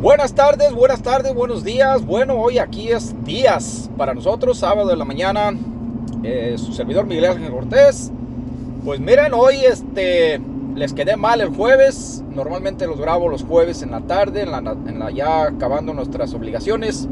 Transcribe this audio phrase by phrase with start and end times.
[0.00, 2.06] Buenas tardes, buenas tardes, buenos días.
[2.06, 5.52] Bueno, hoy aquí es días para nosotros, sábado de la mañana.
[6.22, 8.10] Eh, su servidor Miguel Ángel Cortés.
[8.82, 10.40] Pues miren, hoy este
[10.74, 12.24] les quedé mal el jueves.
[12.34, 14.46] Normalmente los grabo los jueves en la tarde,
[15.14, 17.06] ya acabando nuestras obligaciones.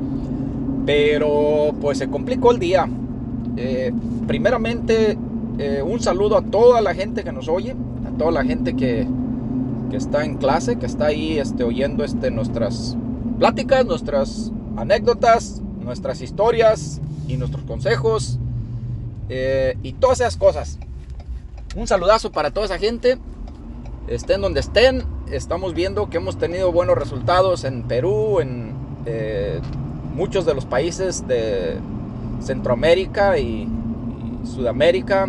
[0.87, 2.89] Pero pues se complicó el día.
[3.59, 3.93] Eh,
[4.27, 5.19] primeramente,
[5.59, 7.77] eh, un saludo a toda la gente que nos oye,
[8.07, 9.07] a toda la gente que,
[9.91, 12.97] que está en clase, que está ahí este, oyendo este, nuestras
[13.39, 18.39] pláticas, nuestras anécdotas, nuestras historias y nuestros consejos
[19.29, 20.79] eh, y todas esas cosas.
[21.77, 23.19] Un saludazo para toda esa gente,
[24.09, 25.05] estén donde estén.
[25.31, 28.73] Estamos viendo que hemos tenido buenos resultados en Perú, en
[29.05, 29.61] eh,
[30.15, 31.79] muchos de los países de
[32.41, 33.69] Centroamérica y,
[34.45, 35.29] Sudamérica.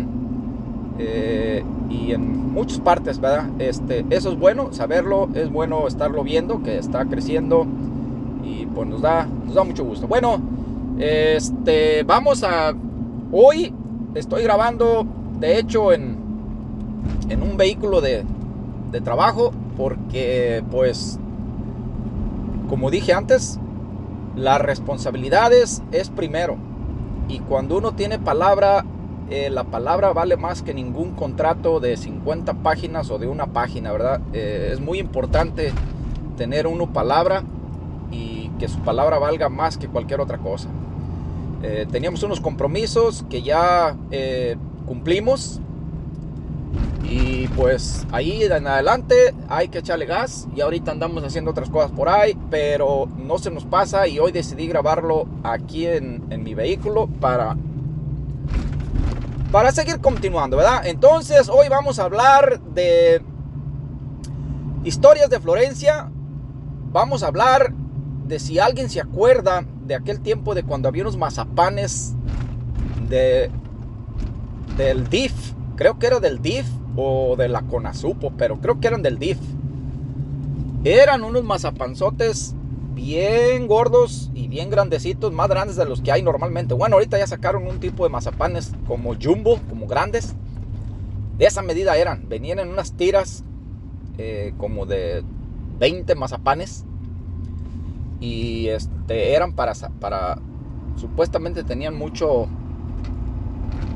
[1.02, 3.48] Eh, y en muchas partes, ¿verdad?
[3.58, 7.66] Este, eso es bueno, saberlo, es bueno estarlo viendo, que está creciendo
[8.44, 10.06] y pues nos da, nos da mucho gusto.
[10.06, 10.38] Bueno,
[10.98, 12.74] este, vamos a,
[13.32, 13.72] hoy
[14.14, 15.06] estoy grabando,
[15.40, 16.18] de hecho, en,
[17.30, 18.24] en un vehículo de,
[18.92, 21.18] de trabajo, porque pues,
[22.68, 23.58] como dije antes,
[24.36, 26.56] las responsabilidades es primero.
[27.26, 28.84] Y cuando uno tiene palabra
[29.30, 33.92] eh, la palabra vale más que ningún contrato de 50 páginas o de una página,
[33.92, 34.20] ¿verdad?
[34.32, 35.72] Eh, es muy importante
[36.36, 37.44] tener uno palabra
[38.10, 40.68] y que su palabra valga más que cualquier otra cosa.
[41.62, 43.96] Eh, teníamos unos compromisos que ya
[44.84, 45.60] cumplimos
[47.04, 49.14] y pues ahí en adelante
[49.48, 53.52] hay que echarle gas y ahorita andamos haciendo otras cosas por ahí, pero no se
[53.52, 57.56] nos pasa y hoy decidí grabarlo aquí en, en mi vehículo para
[59.50, 60.86] para seguir continuando, ¿verdad?
[60.86, 63.20] Entonces, hoy vamos a hablar de
[64.84, 66.10] historias de Florencia.
[66.92, 67.72] Vamos a hablar
[68.26, 72.14] de si alguien se acuerda de aquel tiempo de cuando había unos mazapanes
[73.08, 73.50] de
[74.76, 75.32] del DIF.
[75.76, 79.38] Creo que era del DIF o de la Conasupo, pero creo que eran del DIF.
[80.84, 82.54] Eran unos mazapanzotes
[82.94, 86.74] bien gordos y bien grandecitos, más grandes de los que hay normalmente.
[86.74, 90.34] Bueno, ahorita ya sacaron un tipo de mazapanes como jumbo, como grandes.
[91.38, 93.44] De esa medida eran, venían en unas tiras
[94.18, 95.24] eh, como de
[95.78, 96.84] 20 mazapanes.
[98.20, 100.38] Y este, eran para, para,
[100.96, 102.46] supuestamente tenían mucho,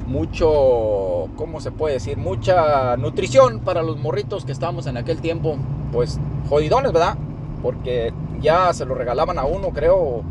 [0.07, 2.17] mucho, ¿cómo se puede decir?
[2.17, 5.59] Mucha nutrición para los morritos que estábamos en aquel tiempo.
[5.93, 6.19] Pues
[6.49, 7.19] jodidones, ¿verdad?
[7.65, 10.23] Porque ya se lo regalaban a uno, creo,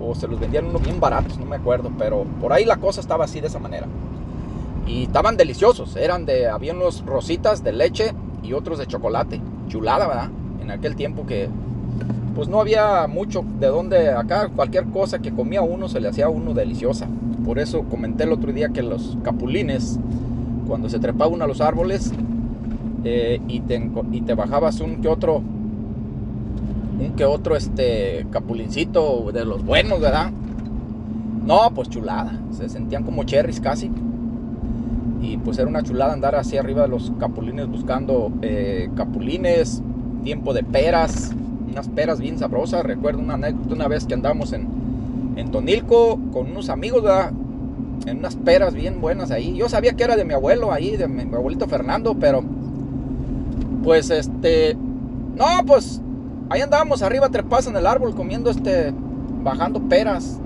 [0.00, 3.00] o, se los vendían uno bien baratos, no me acuerdo, pero por ahí la cosa
[3.00, 3.88] estaba así de esa manera.
[4.86, 8.14] Y estaban deliciosos, eran de, había unos rositas de leche
[8.44, 10.30] y otros de chocolate, chulada, ¿verdad?
[10.60, 11.48] En aquel tiempo que,
[12.36, 16.26] pues no había mucho de donde, acá cualquier cosa que comía uno se le hacía
[16.26, 17.08] a uno deliciosa.
[17.44, 19.98] Por eso comenté el otro día que los capulines,
[20.68, 22.12] cuando se trepaba uno a los árboles
[23.02, 25.42] eh, y, te, y te bajabas un que otro
[27.10, 30.30] que otro este capulincito de los buenos, ¿verdad?
[31.44, 32.38] No, pues chulada.
[32.52, 33.90] Se sentían como cherries casi.
[35.20, 39.82] Y pues era una chulada andar así arriba de los capulines buscando eh, capulines,
[40.24, 41.32] tiempo de peras,
[41.70, 42.84] unas peras bien sabrosas.
[42.84, 44.66] Recuerdo una anécdota una vez que andamos en,
[45.36, 47.32] en Tonilco con unos amigos, ¿verdad?
[48.06, 49.54] En unas peras bien buenas ahí.
[49.54, 52.42] Yo sabía que era de mi abuelo ahí, de mi abuelito Fernando, pero
[53.82, 54.76] pues este...
[55.34, 56.01] No, pues
[56.52, 58.92] Ahí andábamos arriba trepados en el árbol comiendo este,
[59.42, 60.38] bajando peras.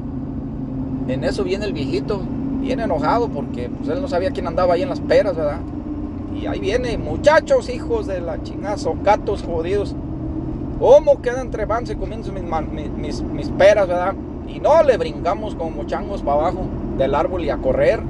[1.09, 2.21] En eso viene el viejito,
[2.61, 5.59] bien enojado porque pues, él no sabía quién andaba ahí en las peras, ¿verdad?
[6.41, 9.97] Y ahí viene, muchachos, hijos de la chingada, socatos jodidos.
[10.79, 14.15] ¿Cómo quedan trepándose y comiendo mis, mis, peras, verdad?
[14.47, 16.67] Y no le brincamos como changos para abajo
[16.99, 18.01] del árbol y a correr.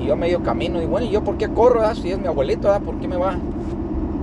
[0.00, 1.94] Y yo medio camino, y bueno, ¿y yo por qué corro, verdad?
[1.94, 2.82] Si es mi abuelito, ¿verdad?
[2.82, 3.38] ¿Por qué me va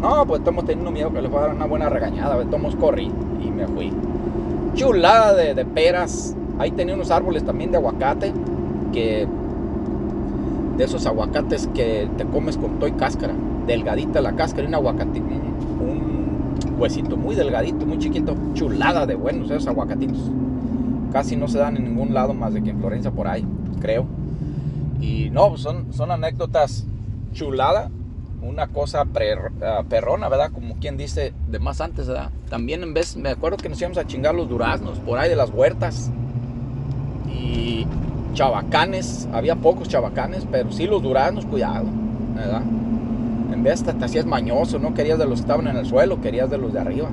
[0.02, 2.42] no, pues estamos teniendo miedo que les voy a dar una buena regañada.
[2.42, 3.12] Estamos corrí
[3.42, 3.92] y me fui.
[4.74, 6.36] Chulada de, peras.
[6.60, 8.34] Ahí tenía unos árboles también de aguacate.
[8.92, 9.28] Que
[10.78, 13.34] de esos aguacates que te comes con toy cáscara.
[13.66, 15.20] Delgadita la cáscara un aguacate.
[15.20, 18.36] Un huesito muy delgadito, muy chiquito.
[18.54, 20.30] Chulada de buenos esos aguacatitos.
[21.14, 23.46] Casi no se dan en ningún lado más de que en Florencia por ahí,
[23.80, 24.06] creo.
[25.00, 26.86] Y no, son, son anécdotas
[27.32, 27.90] chulada
[28.46, 30.52] una cosa ah, perrona, ¿verdad?
[30.52, 32.30] Como quien dice de más antes, ¿verdad?
[32.50, 35.36] También en vez, me acuerdo que nos íbamos a chingar los duraznos por ahí de
[35.36, 36.12] las huertas.
[37.28, 37.86] Y
[38.34, 41.86] chabacanes, había pocos chabacanes, pero sí los duraznos, cuidado,
[42.36, 42.62] ¿verdad?
[43.52, 46.22] En vez te, te hacías mañoso, no querías de los que estaban en el suelo,
[46.22, 47.10] querías de los de arriba.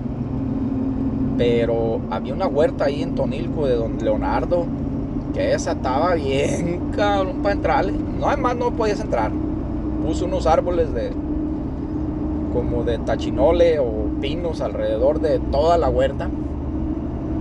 [1.39, 4.67] Pero había una huerta ahí en Tonilco de don Leonardo,
[5.33, 7.95] que esa estaba bien cabrón para entrarle.
[8.19, 9.31] No, además no podías entrar.
[10.05, 11.13] Puso unos árboles de
[12.53, 16.29] como de tachinole o pinos alrededor de toda la huerta.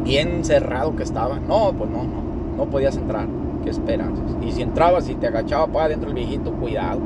[0.03, 1.39] Bien cerrado que estaba.
[1.39, 2.21] No, pues no, no,
[2.57, 3.27] no podías entrar.
[3.63, 4.25] Qué esperanzas.
[4.41, 6.99] Y si entrabas y te agachabas para adentro el viejito, cuidado.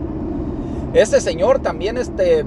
[0.93, 2.45] Este señor también este,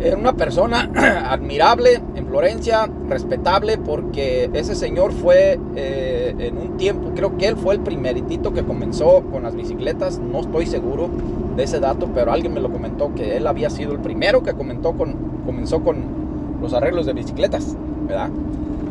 [0.00, 0.90] era una persona
[1.30, 7.56] admirable en Florencia, respetable, porque ese señor fue eh, en un tiempo, creo que él
[7.56, 11.08] fue el primeritito que comenzó con las bicicletas, no estoy seguro
[11.56, 14.54] de ese dato, pero alguien me lo comentó que él había sido el primero que
[14.54, 15.14] comentó con,
[15.46, 16.24] comenzó con
[16.60, 17.76] los arreglos de bicicletas,
[18.08, 18.30] ¿verdad?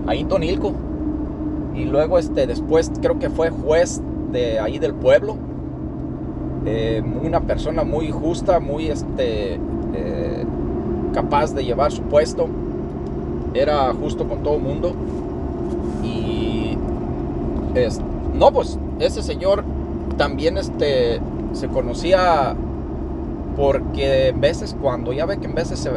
[0.08, 0.74] Ahí Tonilco.
[1.76, 4.02] Y luego este, después creo que fue juez
[4.32, 5.36] de ahí del pueblo.
[6.66, 9.60] Eh, una persona muy justa, muy este, eh,
[11.14, 12.48] capaz de llevar su puesto.
[13.54, 14.94] Era justo con todo el mundo.
[16.04, 16.78] Y
[17.76, 18.02] es,
[18.34, 19.64] no, pues ese señor
[20.18, 21.20] también este,
[21.54, 22.56] se conocía
[23.56, 25.92] porque en veces cuando ya ve que en veces se,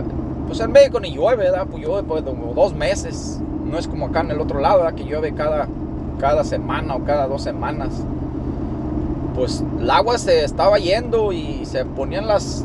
[0.46, 1.66] pues en México ni llueve, ¿verdad?
[1.70, 5.34] Pues llueve pues dos meses no es como acá en el otro lado, que llueve
[5.34, 5.68] cada,
[6.18, 7.90] cada semana o cada dos semanas.
[9.34, 12.64] Pues el agua se estaba yendo y se ponían las,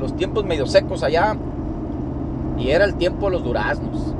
[0.00, 1.36] los tiempos medio secos allá.
[2.62, 4.14] Y era el tiempo de los duraznos.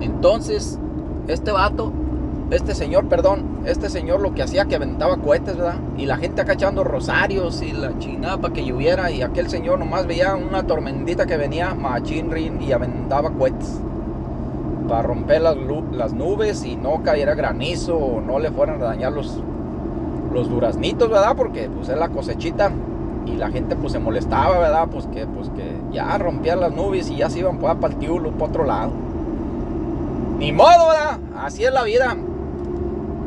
[0.00, 0.78] Entonces,
[1.28, 1.92] este vato,
[2.50, 5.76] este señor, perdón, este señor lo que hacía que aventaba cohetes, ¿verdad?
[5.98, 9.10] Y la gente acá echando rosarios y la chinada para que lloviera.
[9.10, 12.30] Y aquel señor nomás veía una tormentita que venía, machín
[12.60, 13.80] y aventaba cohetes
[14.88, 15.56] para romper las,
[15.92, 19.42] las, nubes y no cayera granizo o no le fueran a dañar los,
[20.32, 21.34] los duraznitos, ¿verdad?
[21.36, 22.70] Porque pues es la cosechita
[23.26, 24.88] y la gente pues se molestaba, ¿verdad?
[24.90, 28.30] Pues que, pues que ya rompían las nubes y ya se iban para el tiulo,
[28.32, 28.92] para otro lado.
[30.38, 31.18] Ni modo, ¿verdad?
[31.38, 32.16] Así es la vida.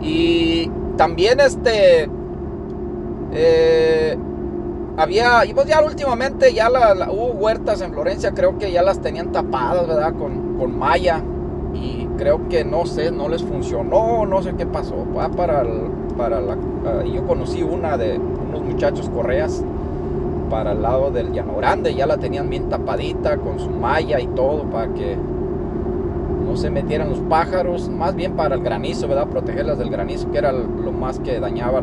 [0.01, 2.09] Y también este...
[3.31, 4.17] Eh,
[4.97, 8.99] había, y pues ya últimamente ya la, hubo huertas en Florencia, creo que ya las
[8.99, 10.13] tenían tapadas, ¿verdad?
[10.13, 11.21] Con, con malla
[11.73, 15.05] y creo que no sé, no les funcionó, no sé qué pasó.
[15.37, 15.63] para,
[16.17, 16.53] para la,
[16.85, 19.63] ah, yo conocí una de unos muchachos correas
[20.49, 24.27] para el lado del Llano Grande, ya la tenían bien tapadita con su malla y
[24.27, 25.15] todo para que
[26.45, 29.27] no se metieran los pájaros, más bien para el granizo, ¿verdad?
[29.27, 31.81] Protegerlas del granizo, que era lo más que dañaba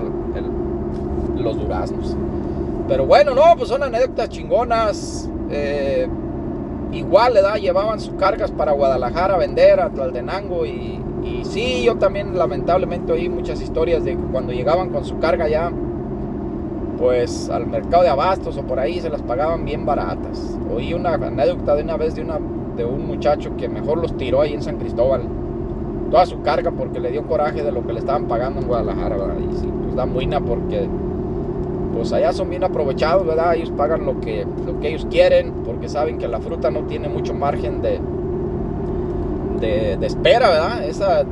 [1.36, 2.16] los duraznos.
[2.88, 5.30] Pero bueno, no, pues son anécdotas chingonas.
[5.50, 6.08] Eh,
[6.92, 11.84] igual le da, llevaban sus cargas para Guadalajara a vender a Tlaltenango y, y sí,
[11.84, 15.72] yo también lamentablemente oí muchas historias de cuando llegaban con su carga ya,
[16.98, 20.58] pues al mercado de abastos o por ahí se las pagaban bien baratas.
[20.74, 22.38] Oí una anécdota de una vez de, una,
[22.76, 25.22] de un muchacho que mejor los tiró ahí en San Cristóbal,
[26.10, 29.16] toda su carga porque le dio coraje de lo que le estaban pagando en Guadalajara,
[29.38, 30.88] Y sí, pues da muina porque
[31.94, 33.54] pues allá son bien aprovechados, ¿verdad?
[33.54, 37.08] Ellos pagan lo que, lo que ellos quieren porque saben que la fruta no tiene
[37.08, 38.00] mucho margen de,
[39.60, 40.84] de, espera, ¿verdad?
[40.84, 41.24] Esa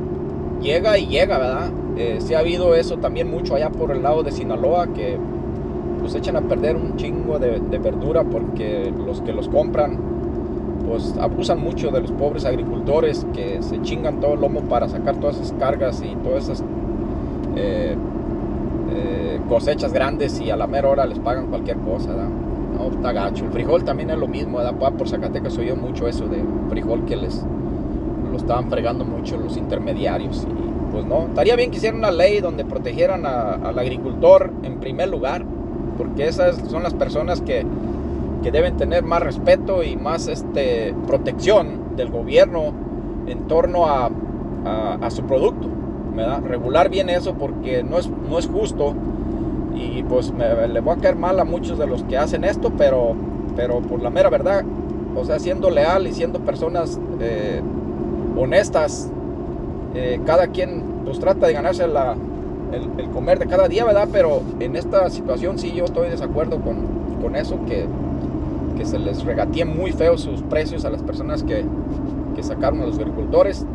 [0.61, 1.69] llega y llega, ¿verdad?
[1.97, 5.17] Eh, sí ha habido eso también mucho allá por el lado de Sinaloa que
[6.05, 9.97] pues echan a perder un chingo de, verdura porque los que los compran
[10.87, 15.15] pues abusan mucho de los pobres agricultores que se chingan todo el lomo para sacar
[15.15, 16.63] todas esas cargas y todas esas
[17.55, 17.95] eh,
[18.93, 22.11] eh, cosechas grandes y a la mera hora les pagan cualquier cosa,
[22.77, 23.45] No, está gacho.
[23.45, 24.75] El frijol también es lo mismo, ¿verdad?
[24.75, 26.37] Por Zacatecas oí mucho eso de
[26.69, 27.43] frijol que les
[28.29, 30.45] lo estaban fregando mucho los intermediarios.
[30.47, 35.09] Y pues no, estaría bien que hicieran una ley donde protegieran al agricultor en primer
[35.09, 35.43] lugar,
[35.97, 37.65] porque esas son las personas que,
[38.43, 42.73] que deben tener más respeto y más este, protección del gobierno
[43.27, 44.09] en torno a,
[45.01, 45.67] a su producto.
[46.43, 48.93] Regular bien eso porque no es, no es justo
[49.75, 52.71] y pues me, le voy a caer mal a muchos de los que hacen esto,
[52.77, 53.15] pero,
[53.55, 54.63] pero por la mera verdad,
[55.15, 57.61] o sea, siendo leal y siendo personas eh,
[58.37, 59.11] honestas,
[59.93, 61.83] eh, cada quien pues trata de ganarse
[62.71, 64.09] el, comer de cada día, ¿verdad?
[64.11, 66.77] Pero en esta situación sí yo estoy de desacuerdo con,
[67.21, 67.85] con eso, que,
[68.77, 71.65] que se les regateen muy feo sus precios a las personas que,
[72.35, 73.65] que sacaron a los agricultores.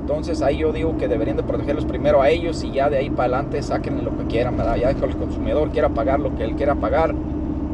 [0.00, 3.10] Entonces ahí yo digo que deberían de protegerlos primero a ellos y ya de ahí
[3.10, 4.76] para adelante saquen lo que quieran, ¿verdad?
[4.76, 7.14] Ya que el consumidor quiera pagar lo que él quiera pagar,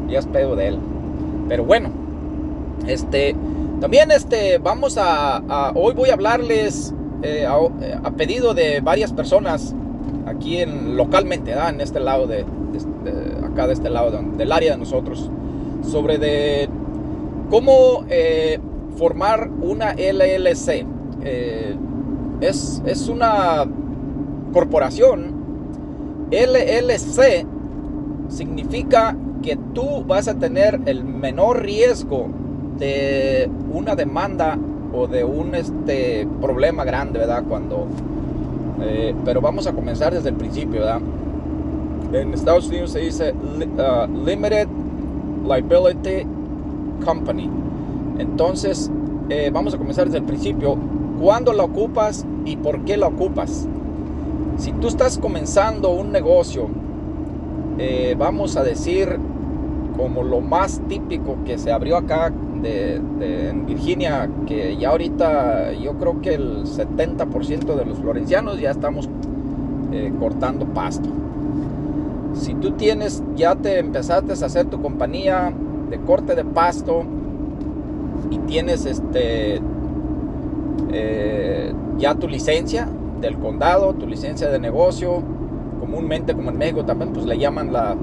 [0.07, 0.79] ya es pedo de él.
[1.47, 1.89] Pero bueno,
[2.87, 3.35] este,
[3.81, 9.75] también este, vamos a, hoy voy a hablarles eh, a, pedido de varias personas
[10.29, 11.69] aquí en, localmente, ¿verdad?
[11.71, 12.45] En este lado de,
[13.43, 15.29] acá de este lado del área de nosotros,
[15.81, 16.69] sobre de
[17.49, 18.59] cómo eh,
[18.97, 20.85] formar una LLC
[21.23, 21.75] eh,
[22.41, 23.65] es, es una
[24.53, 25.39] corporación.
[26.31, 27.45] LLC
[28.29, 32.27] significa que tú vas a tener el menor riesgo
[32.77, 34.57] de una demanda
[34.93, 37.43] o de un este, problema grande, ¿verdad?
[37.47, 37.87] Cuando,
[38.81, 41.01] eh, pero vamos a comenzar desde el principio, ¿verdad?
[42.13, 44.67] En Estados Unidos se dice uh, Limited
[45.43, 46.25] Liability
[47.05, 47.49] Company.
[48.17, 48.91] Entonces,
[49.29, 50.77] eh, vamos a comenzar desde el principio.
[51.21, 53.67] ¿Cuándo la ocupas y por qué la ocupas?
[54.57, 56.67] Si tú estás comenzando un negocio,
[57.77, 59.17] eh, vamos a decir
[59.95, 65.93] como lo más típico que se abrió acá de, en Virginia, que ya ahorita yo
[65.93, 69.09] creo que el 70% de los florencianos ya estamos
[69.91, 71.09] eh, cortando pasto.
[72.33, 75.51] Si tú tienes, ya te empezaste a hacer tu compañía
[75.89, 77.03] de corte de pasto
[78.29, 79.59] y tienes este
[80.91, 82.87] eh, ya tu licencia
[83.19, 85.21] del condado, tu licencia de negocio,
[85.79, 87.95] comúnmente como en México también pues le llaman la,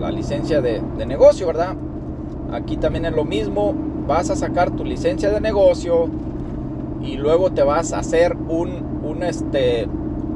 [0.00, 1.74] la licencia de, de, negocio, ¿verdad?
[2.52, 3.74] Aquí también es lo mismo,
[4.08, 6.08] vas a sacar tu licencia de negocio
[7.02, 9.86] y luego te vas a hacer un, un este,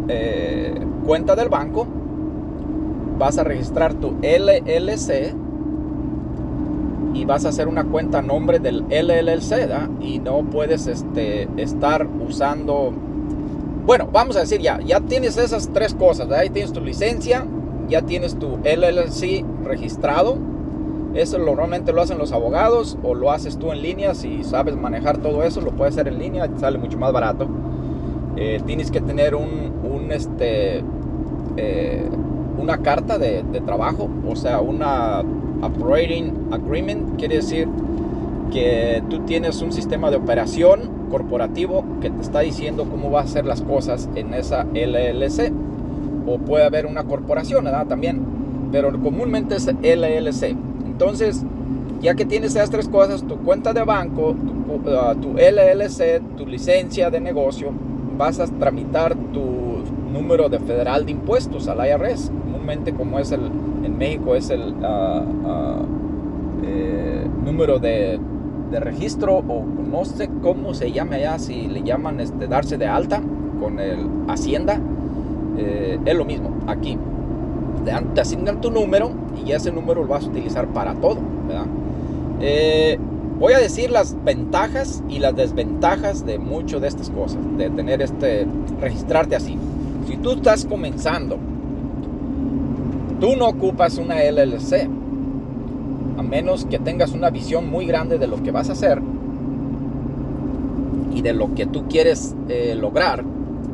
[0.08, 0.74] eh,
[1.06, 1.86] cuenta del banco,
[3.18, 5.34] vas a registrar tu LLC
[7.14, 12.06] y vas a hacer una cuenta a nombre del LLC y no puedes este, estar
[12.06, 12.92] usando
[13.86, 17.44] bueno, vamos a decir ya, ya tienes esas tres cosas, ahí tienes tu licencia,
[17.88, 20.38] ya tienes tu LLC registrado,
[21.14, 25.18] eso normalmente lo hacen los abogados o lo haces tú en línea, si sabes manejar
[25.18, 27.48] todo eso, lo puedes hacer en línea, sale mucho más barato.
[28.36, 30.82] Eh, tienes que tener un, este,
[31.56, 32.08] eh,
[32.58, 35.22] una carta de, trabajo, o sea, una
[35.62, 37.68] operating agreement, quiere decir
[38.50, 43.24] que tú tienes un sistema de operación corporativo que te está diciendo cómo va a
[43.24, 45.52] hacer las cosas en esa LLC.
[46.26, 47.64] O puede haber una corporación.
[47.88, 48.20] También.
[48.70, 50.56] Pero comúnmente es LLC.
[50.92, 51.42] Entonces,
[52.00, 54.78] ya que tienes esas tres cosas, tu cuenta de banco, tu,
[55.20, 57.70] tu LLC, tu licencia de negocio,
[58.16, 59.42] vas a tramitar tu
[60.12, 62.30] número de federal de impuestos al IRS.
[62.44, 63.40] Comúnmente como es el,
[63.84, 65.86] en México es el uh, uh,
[66.64, 68.20] eh, número de
[68.72, 73.20] registro o no sé cómo se llame allá, si le llaman este, darse de alta
[73.60, 74.80] con el Hacienda,
[75.58, 76.96] eh, es lo mismo aquí.
[77.84, 79.10] Te, asignan tu número
[79.44, 81.18] y ese número lo vas a utilizar para todo.
[82.40, 82.98] Eh,
[83.38, 88.02] voy a decir las ventajas y las desventajas de mucho de estas cosas, de tener
[88.02, 88.46] este,
[88.80, 89.56] registrarte así.
[90.06, 91.38] Si tú estás comenzando,
[93.20, 94.88] tú no ocupas una LLC
[96.18, 99.00] a menos que tengas una visión muy grande de lo que vas a hacer
[101.14, 103.24] y de lo que tú quieres eh, lograr,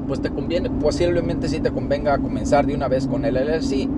[0.06, 3.88] pues te conviene, posiblemente sí te convenga comenzar de una vez con LLC.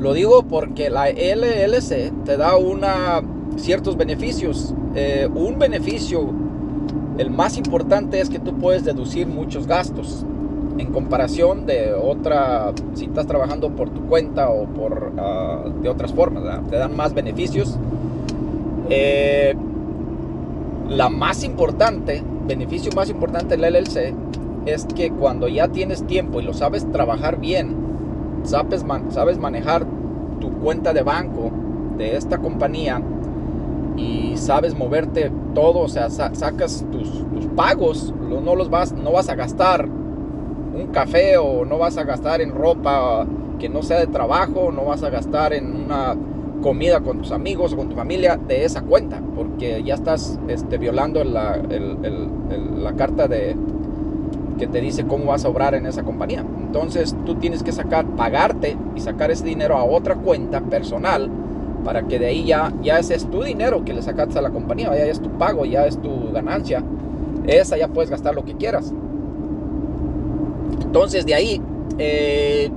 [0.00, 3.22] Lo digo porque la LLC te da una,
[3.56, 4.74] ciertos beneficios.
[4.94, 6.30] Eh, un beneficio,
[7.18, 10.24] el más importante es que tú puedes deducir muchos gastos
[10.80, 16.12] en comparación de otra, si estás trabajando por tu cuenta o por uh, de otras
[16.12, 17.76] formas, te dan más beneficios.
[18.88, 19.54] Eh,
[20.88, 24.14] la más importante, beneficio más importante del LLC
[24.66, 27.76] es que cuando ya tienes tiempo y lo sabes trabajar bien,
[28.44, 29.84] sabes, man, sabes manejar
[30.40, 31.50] tu cuenta de banco
[31.96, 33.00] de esta compañía
[33.96, 39.12] y sabes moverte todo, o sea, sa sacas tus, tus, pagos, no los vas, no
[39.12, 43.26] vas a gastar un café o no vas a gastar en ropa
[43.58, 46.16] que no sea de trabajo, no vas a gastar en una
[46.62, 50.78] comida con tus amigos o con tu familia de esa cuenta, porque ya estás este,
[50.78, 53.56] violando la, la carta de,
[54.58, 56.44] que te dice cómo vas a obrar en esa compañía.
[56.60, 61.30] Entonces tú tienes que sacar, pagarte y sacar ese dinero a otra cuenta personal
[61.84, 64.50] para que de ahí ya, ya ese es tu dinero que le sacaste a la
[64.50, 66.82] compañía, ya es tu pago, ya es tu ganancia.
[67.46, 68.92] Esa ya puedes gastar lo que quieras.
[70.82, 71.62] Entonces de ahí,
[71.98, 72.70] eh,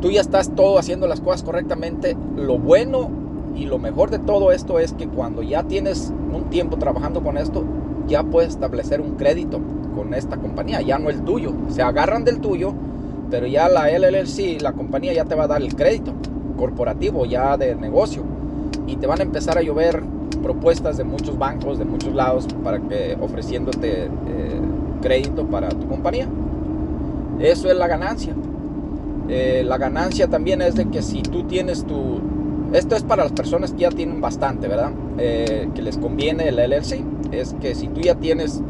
[0.00, 2.16] tú ya estás todo haciendo las cosas correctamente.
[2.36, 3.10] Lo bueno
[3.54, 7.36] y lo mejor de todo esto es que cuando ya tienes un tiempo trabajando con
[7.36, 7.64] esto,
[8.08, 9.60] ya puedes establecer un crédito
[9.94, 11.52] con esta compañía, ya no el tuyo.
[11.68, 12.74] Se agarran del tuyo,
[13.30, 16.12] pero ya la LLC, la compañía ya te va a dar el crédito
[16.56, 18.22] corporativo, ya de negocio.
[18.86, 20.02] Y te van a empezar a llover
[20.42, 24.10] propuestas de muchos bancos, de muchos lados, para que ofreciéndote eh,
[25.00, 26.28] crédito para tu compañía.
[27.40, 28.34] Eso es la ganancia.
[29.28, 32.20] Eh, la ganancia también es de que si tú tienes tu...
[32.72, 34.92] Esto es para las personas que ya tienen bastante, ¿verdad?
[35.18, 37.02] Eh, que les conviene el LLC.
[37.32, 38.62] Es que si tú ya tienes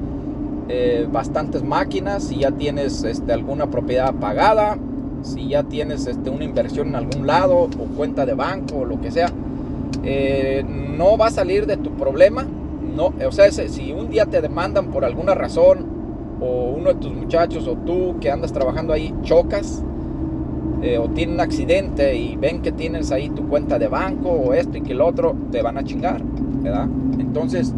[0.68, 4.78] eh, bastantes máquinas, si ya tienes este, alguna propiedad pagada,
[5.22, 9.00] si ya tienes este, una inversión en algún lado o cuenta de banco o lo
[9.00, 9.30] que sea,
[10.04, 12.46] eh, no va a salir de tu problema.
[12.96, 15.86] No, o sea, si un día te demandan por alguna razón
[16.40, 19.82] o uno de tus muchachos o tú que andas trabajando ahí chocas
[20.82, 24.52] eh, o tienen un accidente y ven que tienes ahí tu cuenta de banco o
[24.52, 26.20] esto y que el otro, te van a chingar,
[26.60, 26.88] ¿verdad?
[27.18, 27.72] Entonces,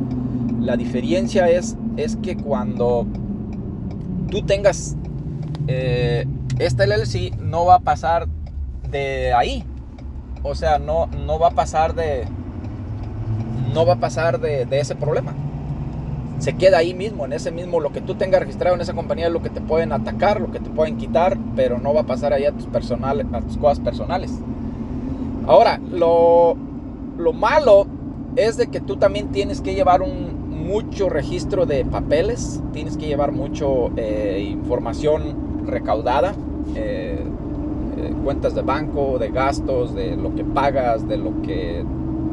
[0.64, 3.06] la diferencia es, es que cuando
[4.30, 4.96] tú tengas
[5.68, 6.26] eh,
[6.58, 8.26] este LLC, no va a pasar
[8.90, 9.64] de ahí.
[10.42, 12.24] O sea, no, no va a pasar de.
[13.74, 15.34] No va a pasar de, ese problema
[16.38, 19.30] se queda ahí mismo, en ese mismo, lo que tú tengas registrado en esa compañía
[19.30, 22.32] lo que te pueden atacar, lo que te pueden quitar, pero no va a pasar
[22.32, 24.32] ahí a tus, personales, a tus cosas personales.
[25.46, 26.56] Ahora, lo,
[27.16, 27.86] lo malo
[28.36, 33.06] es de que tú también tienes que llevar un, mucho registro de papeles, tienes que
[33.06, 36.34] llevar mucho eh, información recaudada,
[36.74, 37.18] eh,
[37.98, 41.84] eh, cuentas de banco, de gastos, de lo que pagas, de lo que...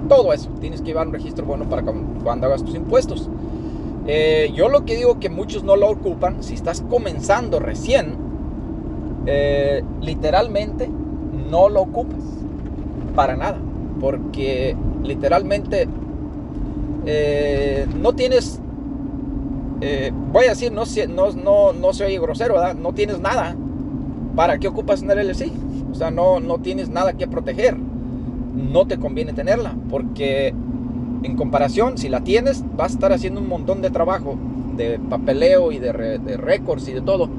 [0.07, 3.29] Todo eso, tienes que llevar un registro bueno para cuando hagas tus impuestos.
[4.53, 8.17] Yo lo que digo que muchos no lo ocupan, si estás comenzando recién,
[10.01, 10.89] literalmente
[11.49, 12.19] no lo ocupas.
[13.15, 13.57] Para nada,
[14.01, 15.87] porque literalmente
[17.05, 18.59] eh, no tienes,
[20.31, 22.75] voy a decir, no, no, no, no soy grosero, ¿verdad?
[22.75, 23.55] no tienes nada.
[24.35, 25.51] ¿Para qué ocupas un LLC?
[25.91, 27.77] O sea, no, no tienes nada que proteger.
[27.77, 30.53] No te conviene tenerla, porque
[31.23, 34.35] en comparación, si la tienes, vas a estar haciendo un montón de trabajo,
[34.75, 37.29] de papeleo y de, récords y de todo,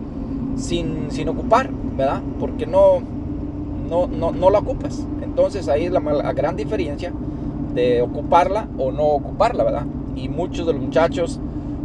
[0.57, 2.23] sin, sin, ocupar, ¿verdad?
[2.39, 3.01] Porque no,
[3.89, 5.07] no, no, la ocupas.
[5.23, 6.01] Entonces ahí es la,
[6.33, 7.13] gran diferencia
[7.75, 9.87] de ocuparla o no ocuparla, ¿verdad?
[10.17, 11.41] Y muchos de los muchachos,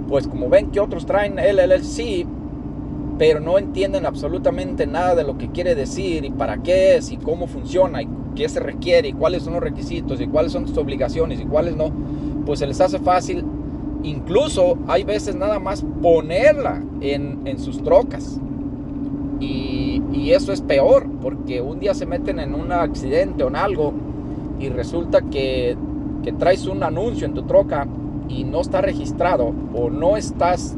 [0.08, 2.26] pues como ven que otros traen LLC,
[3.18, 7.18] pero no entienden absolutamente nada de lo que quiere decir y para qué es y
[7.18, 10.78] cómo funciona y qué se requiere y cuáles son los requisitos y cuáles son tus
[10.78, 11.92] obligaciones y cuáles no,
[12.46, 13.44] pues se les hace fácil.
[14.04, 18.40] Incluso hay veces nada más ponerla en, en sus trocas.
[19.40, 23.56] Y, y, eso es peor, porque un día se meten en un accidente o en
[23.56, 23.94] algo
[24.60, 25.78] y resulta que,
[26.24, 27.88] que traes un anuncio en tu troca
[28.30, 30.76] y no está registrado o no estás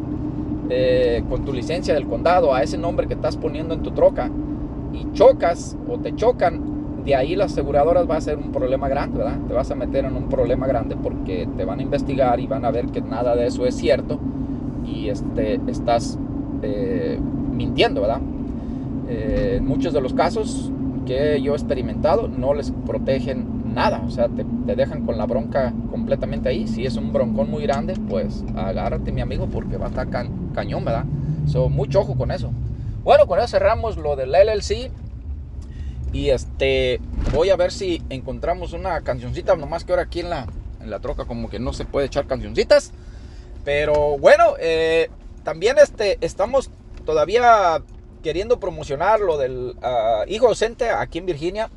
[0.69, 4.29] eh, con tu licencia del condado a ese nombre que estás poniendo en tu troca
[4.93, 9.17] y chocas o te chocan de ahí las aseguradoras va a ser un problema grande,
[9.17, 9.39] ¿verdad?
[9.47, 12.65] Te vas a meter en un problema grande porque te van a investigar y van
[12.65, 14.19] a ver que nada de eso es cierto
[14.85, 16.19] y este, estás
[16.61, 17.19] eh,
[17.51, 18.21] mintiendo, ¿verdad?
[19.07, 20.71] Eh, en muchos de los casos
[21.05, 24.43] que yo he experimentado no les protegen nada, o sea, te,
[24.75, 26.67] dejan con la bronca completamente ahí.
[26.67, 30.07] Si es un broncón muy grande, pues agárrate, mi amigo, porque va a estar
[30.53, 31.05] cañón, ¿verdad?
[31.47, 32.51] So, mucho ojo con eso.
[33.03, 34.91] Bueno, con eso cerramos lo del LLC.
[36.11, 36.99] Y este,
[37.33, 40.47] voy a ver si encontramos una cancioncita, nomás que ahora aquí en la,
[40.81, 42.91] en la troca como que no se puede echar cancioncitas.
[43.63, 45.09] Pero bueno, eh,
[45.43, 46.71] también este, estamos
[47.05, 47.81] todavía
[48.23, 51.69] queriendo promocionar lo del ah, hijo docente aquí en Virginia,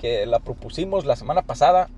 [0.00, 1.88] que la propusimos la semana pasada.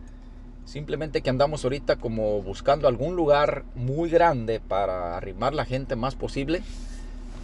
[0.64, 6.14] Simplemente que andamos ahorita como buscando algún lugar muy grande para arrimar la gente más
[6.14, 6.62] posible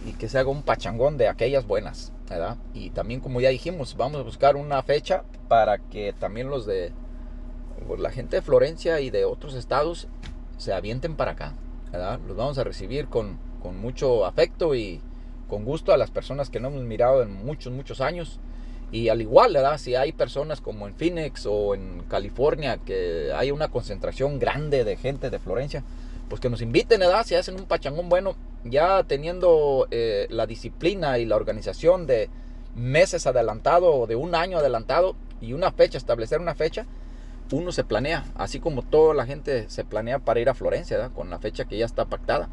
[0.05, 2.57] y que se haga un pachangón de aquellas buenas, ¿verdad?
[2.73, 6.91] Y también como ya dijimos, vamos a buscar una fecha para que también los de
[7.87, 10.07] pues, la gente de Florencia y de otros estados
[10.57, 11.53] se avienten para acá,
[11.91, 12.19] ¿verdad?
[12.25, 15.01] Los vamos a recibir con, con mucho afecto y
[15.49, 18.39] con gusto a las personas que no hemos mirado en muchos, muchos años.
[18.91, 19.77] Y al igual, ¿verdad?
[19.77, 24.97] Si hay personas como en Phoenix o en California que hay una concentración grande de
[24.97, 25.83] gente de Florencia,
[26.27, 27.25] pues que nos inviten, ¿verdad?
[27.25, 32.29] Si hacen un pachangón bueno, ya teniendo eh, la disciplina y la organización de
[32.75, 36.85] meses adelantado o de un año adelantado y una fecha, establecer una fecha,
[37.51, 41.29] uno se planea, así como toda la gente se planea para ir a Florencia, con
[41.29, 42.49] la fecha que ya está pactada.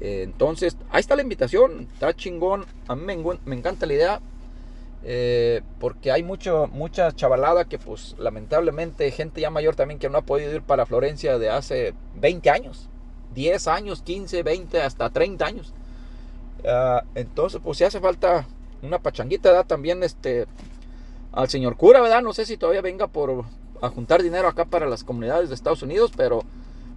[0.00, 4.20] Eh, entonces, ahí está la invitación, está chingón, a mí me, encanta la idea,
[5.04, 10.18] eh, porque hay mucho, mucha chavalada que pues lamentablemente gente ya mayor también que no
[10.18, 12.88] ha podido ir para Florencia de hace 20 años,
[13.34, 15.72] 10 años, 15, 20, hasta 30 años.
[16.66, 18.46] Ah, entonces pues si hace falta
[18.82, 19.66] una pachanguita, ¿verdad?
[19.66, 20.46] También este,
[21.32, 22.22] al señor cura, ¿verdad?
[22.22, 23.44] No sé si todavía venga por
[23.80, 26.42] a juntar dinero acá para las comunidades de Estados Unidos, pero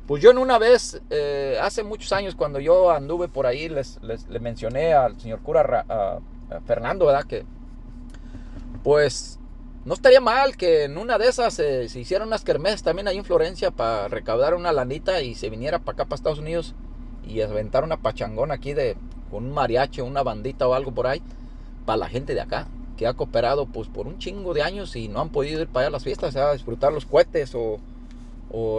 [0.08, 4.02] pues yo en una vez, eh, hace muchos años cuando yo anduve por ahí, les,
[4.02, 5.86] les, mencioné al señor cura
[6.66, 7.26] Fernando, ¿verdad?
[7.26, 7.46] Que
[8.84, 9.40] pues
[9.86, 13.26] no estaría mal que en una de esas se hicieran unas kermés también ahí en
[13.26, 16.76] Florencia para recaudar una lanita y se viniera para acá, para Estados Unidos,
[17.26, 18.96] y aventar una pachangona aquí de
[19.30, 21.22] con un mariachi, una bandita o algo por ahí
[21.86, 22.68] para la gente de acá
[22.98, 25.86] que ha cooperado pues por un chingo de años y no han podido ir para
[25.86, 27.80] allá a las fiestas, a disfrutar los cohetes o,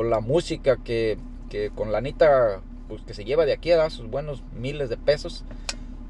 [0.04, 1.18] la música que,
[1.50, 4.98] que con la anita pues, que se lleva de aquí a sus buenos miles de
[4.98, 5.44] pesos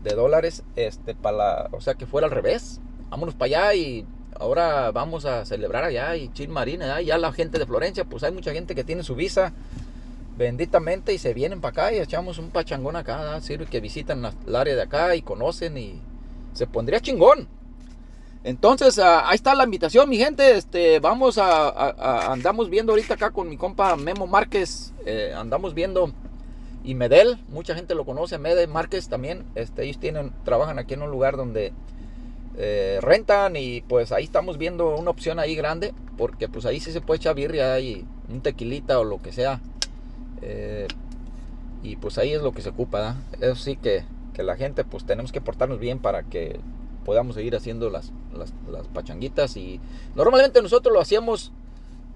[0.03, 2.81] de dólares, este, para la, o sea que fuera al revés,
[3.13, 4.07] vámonos para allá y
[4.41, 8.33] ahora vamos a celebrar allá y Chin Marina, ya la gente de Florencia, pues hay
[8.33, 9.53] mucha gente que tiene su visa
[10.39, 14.57] benditamente y se vienen para acá y echamos un pachangón acá, sirve que visitan el
[14.57, 16.01] área de acá y conocen y
[16.55, 17.49] se pondría chingón.
[18.45, 20.57] Entonces, ah, ahí está la invitación, mi gente.
[20.57, 26.15] Este, vamos a, andamos viendo ahorita acá con mi compa Memo Márquez, eh, andamos viendo
[26.83, 29.45] y Medel, mucha gente lo conoce, Medel Márquez también.
[29.55, 31.75] Este, ellos tienen, trabajan aquí en un lugar donde
[32.57, 36.93] eh, rentan y pues ahí estamos viendo una opción ahí grande, porque pues ahí sí
[36.93, 39.61] se puede echar birria y un tequilita o lo que sea.
[40.43, 40.89] Eh,
[41.83, 45.05] y pues ahí es lo que se ocupa, Eso sí que, que la gente pues
[45.05, 46.61] tenemos que portarnos bien para que
[47.05, 48.53] podamos seguir haciendo las, las,
[48.89, 49.57] pachanguitas.
[49.57, 49.81] Y
[50.15, 51.53] normalmente nosotros lo hacíamos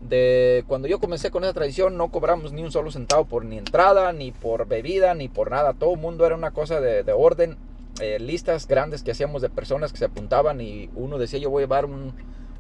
[0.08, 3.58] de cuando yo comencé con esa tradición, no cobramos ni un solo centavo por ni
[3.58, 5.74] entrada, ni por bebida, ni por nada.
[5.74, 7.56] Todo el mundo era una cosa de, orden.
[8.00, 11.62] Eh, listas grandes que hacíamos de personas que se apuntaban y uno decía yo voy
[11.62, 11.88] a llevar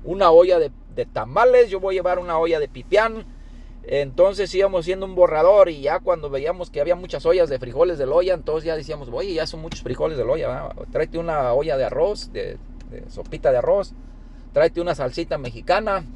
[0.02, 0.70] una olla de,
[1.12, 3.26] tamales, yo voy a llevar una olla de pipián,
[3.82, 7.98] entonces íbamos haciendo un borrador y ya cuando veíamos que había muchas ollas de frijoles
[7.98, 11.76] de olla, entonces ya decíamos, oye, ya son muchos frijoles de olla, tráete una olla
[11.76, 12.56] de arroz, de,
[13.08, 13.92] sopita de arroz,
[14.54, 16.06] tráete una salsita mexicana,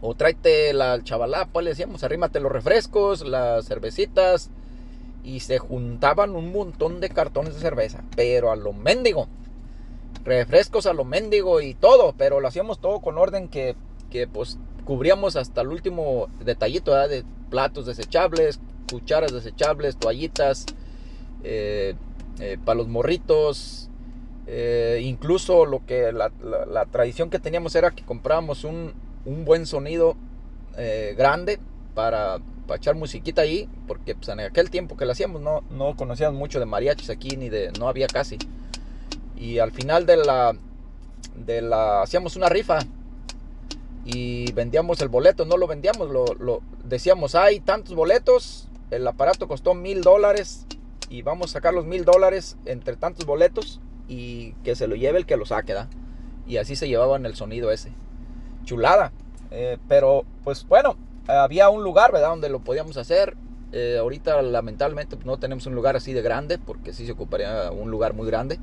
[0.00, 4.50] o tráete la chavalá, pues le decíamos, arrímate los refrescos, las cervecitas,
[5.24, 9.28] y se juntaban un montón de cartones de cerveza, pero a lo mendigo,
[10.24, 13.76] refrescos a lo mendigo y todo, pero lo hacíamos todo con orden que,
[14.10, 18.58] que pues cubríamos hasta el último detallito de platos desechables,
[18.90, 20.64] cucharas desechables, toallitas,
[21.44, 21.94] eh,
[22.40, 23.90] eh, para los morritos.
[24.46, 26.30] Eh, incluso lo que la,
[26.90, 28.94] tradición que teníamos era que comprábamos un,
[29.44, 30.16] buen sonido
[31.16, 31.58] grande
[31.94, 32.38] para,
[32.76, 36.58] echar musiquita ahí, porque pues, en aquel tiempo que lo hacíamos no, no conocíamos mucho
[36.60, 38.38] de mariachis aquí, ni de, no había casi.
[39.36, 40.56] Y al final de la,
[41.36, 42.80] de la, hacíamos una rifa
[44.04, 49.74] y vendíamos el boleto, no lo vendíamos, lo, decíamos, hay tantos boletos, el aparato costó
[49.74, 50.66] mil dólares
[51.10, 55.18] y vamos a sacar los mil dólares entre tantos boletos y que se lo lleve
[55.18, 55.88] el que lo saque, ¿da?
[56.46, 57.92] Y así se llevaban el sonido ese.
[58.64, 59.12] Chulada.
[59.50, 60.96] Eh, pero pues bueno,
[61.28, 62.30] había un lugar, ¿verdad?
[62.30, 63.36] Donde lo podíamos hacer.
[63.70, 67.90] Eh, ahorita lamentablemente no tenemos un lugar así de grande porque sí se ocuparía un
[67.90, 68.58] lugar muy grande.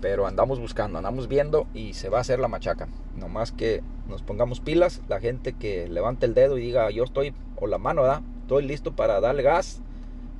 [0.00, 2.88] Pero andamos buscando, andamos viendo y se va a hacer la machaca.
[3.16, 7.32] Nomás que nos pongamos pilas, la gente que levante el dedo y diga yo estoy,
[7.56, 8.20] o la mano, ¿verdad?
[8.42, 9.80] Estoy listo para darle gas.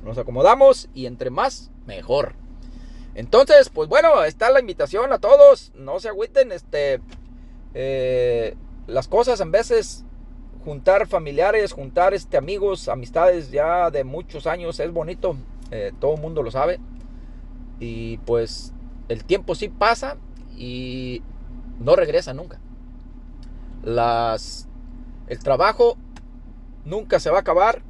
[0.03, 2.33] Nos acomodamos y entre más, mejor.
[3.15, 5.71] Entonces, pues bueno, está la invitación a todos.
[5.75, 6.99] No se agüiten, este...
[7.73, 8.55] Eh,
[8.87, 10.04] las cosas en veces
[10.65, 15.37] juntar familiares, juntar este, amigos, amistades ya de muchos años es bonito,
[15.69, 16.79] eh, todo el mundo lo sabe.
[17.79, 18.73] Y pues
[19.07, 20.17] el tiempo sí pasa
[20.57, 21.21] y
[21.79, 22.59] no regresa nunca.
[23.83, 24.67] Las,
[25.27, 25.97] el trabajo
[26.83, 27.83] nunca se va a acabar,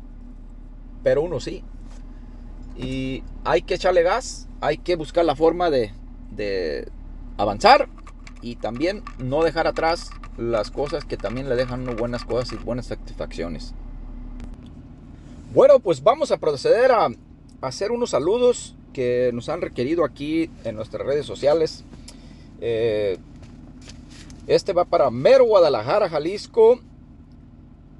[1.01, 1.63] pero uno sí.
[2.75, 5.93] Y hay que echarle gas, hay que buscar la forma de,
[6.31, 6.91] de
[7.37, 7.87] avanzar
[8.41, 12.87] y también no dejar atrás las cosas que también le dejan buenas cosas y buenas
[12.87, 13.73] satisfacciones.
[15.53, 17.09] Bueno, pues vamos a proceder a
[17.61, 21.83] hacer unos saludos que nos han requerido aquí en nuestras redes sociales.
[22.61, 23.17] Eh,
[24.47, 26.79] este va para Mero Guadalajara, Jalisco.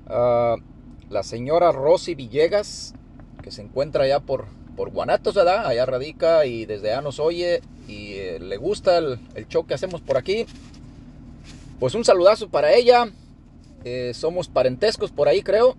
[0.07, 0.55] Ah,
[1.09, 2.93] la señora Rosy Villegas,
[3.41, 4.45] que se encuentra allá por,
[4.75, 5.37] por Guanatos.
[5.37, 10.01] Allá radica y desde allá nos oye y eh, le gusta el, show que hacemos
[10.01, 10.45] por aquí.
[11.79, 13.11] Pues un saludazo para ella.
[13.83, 15.75] Eh, somos parentescos por ahí, creo.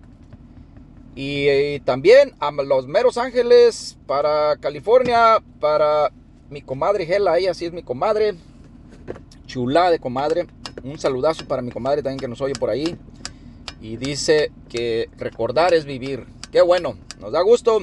[1.15, 6.11] Y, también a los Meros Ángeles, para California, para
[6.49, 8.35] mi comadre Gela, ella sí es mi comadre.
[9.47, 10.45] Chula de comadre.
[10.83, 12.95] Un saludazo para mi comadre también que nos oye por ahí.
[13.81, 16.27] Y dice que recordar es vivir.
[16.51, 17.79] Qué bueno, nos da gusto.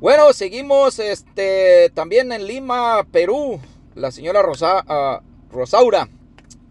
[0.00, 3.58] Bueno, seguimos este, también en Lima, Perú.
[3.94, 6.08] La señora Rosa, ah, Rosaura.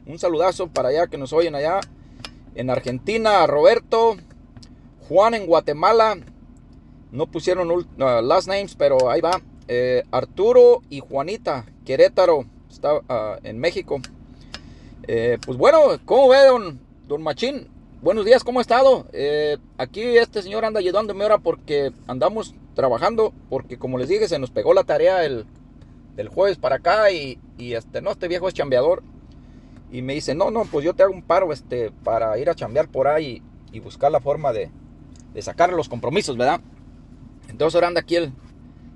[0.05, 1.79] Un saludazo para allá que nos oyen allá.
[2.55, 4.17] En Argentina, Roberto.
[5.07, 6.17] Juan en Guatemala.
[7.11, 9.41] No pusieron last names, pero ahí va.
[9.67, 14.01] Eh, Arturo y Juanita, Querétaro, está ah, en México.
[15.07, 17.67] Eh, pues bueno, ¿cómo ve, don, don Machín?
[18.01, 19.07] Buenos días, ¿cómo ha estado?
[19.13, 24.39] Eh, aquí este señor anda ayudándome ahora porque andamos trabajando porque como les dije, se
[24.39, 25.45] nos pegó la tarea el,
[26.15, 29.03] del jueves para acá y, y este, no, este viejo es chambeador.
[29.93, 32.55] Y me dice, no, no, pues yo te hago un paro este, para ir a
[32.55, 34.71] chambear por ahí y, buscar la forma de,
[35.35, 36.61] de sacar los compromisos, ¿verdad?
[37.47, 38.33] Entonces ahora anda aquí el,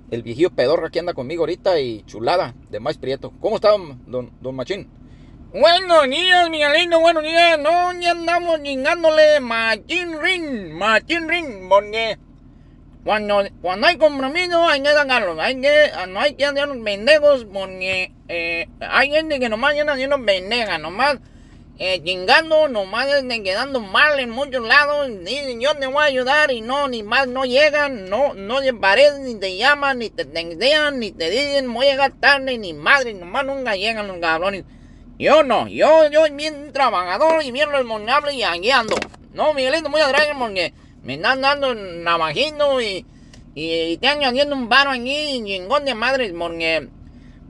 [0.10, 3.32] el viejillo pedorro que anda conmigo ahorita y chulada de más prieto.
[3.40, 3.70] ¿Cómo está,
[4.08, 4.90] don, don Machín?
[5.54, 7.60] Buenos días, Miguelito, buenos días.
[7.60, 12.18] No, ya andamos chingándole Machín Ring, Machín Ring, porque
[13.08, 17.46] cuando, cuando hay compromiso hay que sacarlos, hay que, no hay que hacer los pendejos
[17.46, 21.18] porque eh, hay gente que nomás llena haciendo pendejas, nomás
[21.80, 23.08] eh, chingando, nomás
[23.46, 27.30] quedando mal en muchos lados, dicen yo te voy a ayudar y no, ni más
[27.30, 31.74] no llegan, no, no se parecen, ni te llaman, ni te textean, ni te dicen
[31.74, 34.66] voy a llegar tarde, ni madre, nomás nunca llegan los cabrones.
[35.18, 38.70] Yo no, yo, yo bien trabajador y bien responsable y aquí.
[39.34, 40.74] No, Miguelito, muy atrás porque
[41.08, 43.06] me están dando navajito y,
[43.56, 46.90] y, te añadiendo un paro aquí, chingón de madres, porque,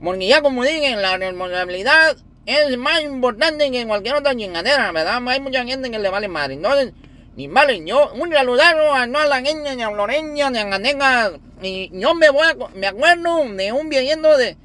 [0.01, 2.15] porque ya como dije, la responsabilidad
[2.45, 5.27] es más importante que cualquier otra chingadera, ¿verdad?
[5.27, 6.53] Hay mucha gente que le vale madre.
[6.53, 6.93] Entonces,
[7.35, 10.63] ni vale, yo, un saludazo a no a la gente ni a Florencia, ni a
[10.65, 11.31] Ganeca,
[11.63, 14.55] y yo me voy a, me acuerdo de un viejito de,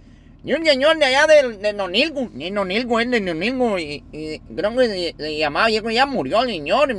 [0.42, 4.40] de un señor de allá de, de Nonilgo, de Nonilgo, él de Nonilgo, y, y
[4.56, 6.96] creo que se, llamaba, ya murió el señor,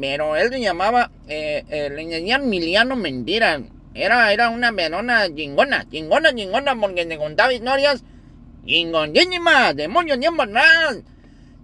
[0.00, 3.60] pero él se llamaba, eh, eh, le decían Miliano Mentira.
[3.92, 8.04] Era, era una menona chingona, chingona, chingona, porque te contaba historias
[8.64, 10.98] chingonísimas, de mucho tiempo atrás.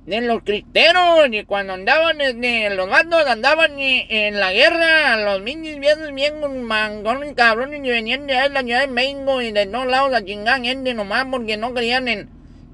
[0.07, 5.81] De los cristeros, y cuando andaban, este, los gatos andaban en la guerra, los niños
[5.81, 10.15] viejos bien mangones, cabrones, y venían de la ciudad de México y de todos lados
[10.15, 12.29] a chingar gente nomás porque no creían en,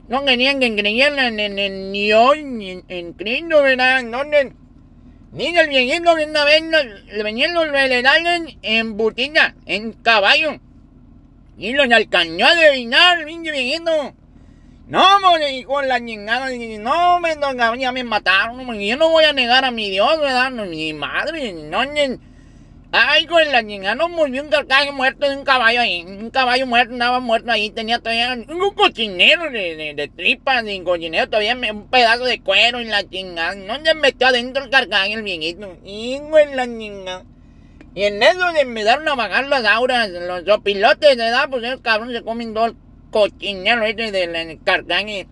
[0.08, 4.02] no querían que creyeran en, en, Dios, en, en Cristo, ¿verdad?
[5.32, 6.62] Ni el viejito que una vez
[7.24, 10.60] venían los federales en butita, en caballo,
[11.56, 14.14] y los alcanzó a adivinar, pinche viejito.
[14.92, 19.64] No, me con la chingada, no, me, ya me mataron, yo no voy a negar
[19.64, 20.50] a mi Dios, ¿verdad?
[20.50, 21.80] mi madre, no,
[22.92, 26.66] Ay, con la chingada, no murió un carcaje muerto de un caballo ahí, un caballo
[26.66, 31.88] muerto, andaba muerto ahí, tenía todavía un cochinero de, de, tripas, y cochinero todavía un
[31.88, 36.36] pedazo de cuero y la chingada, no se metió adentro el carcaje el viejito, hijo
[36.36, 37.24] de la chingada.
[37.94, 41.48] Y en eso se empezaron a bajar las auras, los pilotes, ¿verdad?
[41.48, 42.74] Pues el cabrón se comen dos
[43.12, 45.28] cochinero este del carcaje.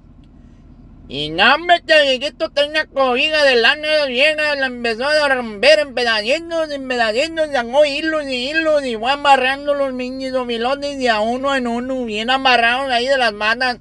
[1.08, 5.92] Y no me te esto tenía cobija de lana vieja, la empezó a romper en
[5.92, 11.18] pedacitos, en pedacitos, sacó hilos y hilos y fue amarrando los niños milotes de a
[11.18, 13.78] uno en uno, bien amarrados ahí de las matas.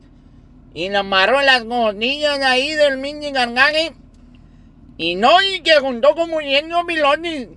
[0.73, 3.93] Y le amarró las costillas ahí del mini cargaje.
[4.97, 7.49] Y no, y que juntó como 100 pilotes.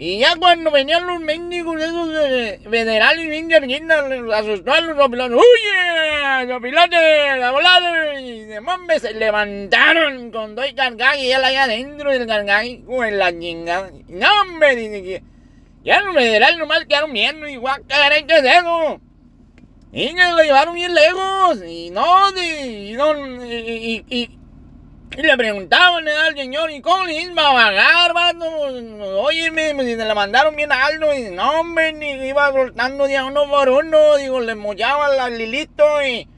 [0.00, 5.40] Y ya cuando venían los mendigos esos de federales bien guerguinas, asustó a los pilotos.
[5.40, 6.46] ¡Huye!
[6.46, 7.00] ¡Los pilotos!
[7.42, 8.20] ¡A volar!
[8.20, 13.18] Y de mombre se levantaron con dos cargajes y él allá adentro del cargaje, con
[13.18, 13.90] la chingada.
[14.06, 15.22] No, hombre, dice que
[15.82, 19.00] ya los federales nomás quedaron viendo y guacaray, ¿qué es eso?
[19.90, 21.58] Y que lo llevaron bien lejos.
[21.66, 24.37] Y no, y, y, y
[25.16, 28.46] y le preguntaban al señor, ¿y cómo le iba a pagar, vato?
[29.20, 33.22] Óyeme, pues, si se le mandaron bien alto, y no, hombre, ni iba soltando de
[33.22, 36.28] uno por uno, digo, le mollaba al lilito y,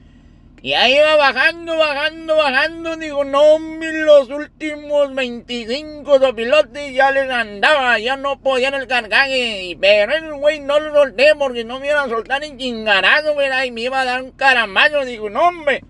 [0.63, 7.97] y ahí iba bajando, bajando, bajando, digo, no, los últimos 25 pilotes ya les andaba,
[7.97, 12.05] ya no podían el cargaje, pero el güey no lo solté porque no me iban
[12.05, 13.35] a soltar en chingarazo.
[13.65, 15.81] Y me iba a dar un caramazo, digo, no, hombre.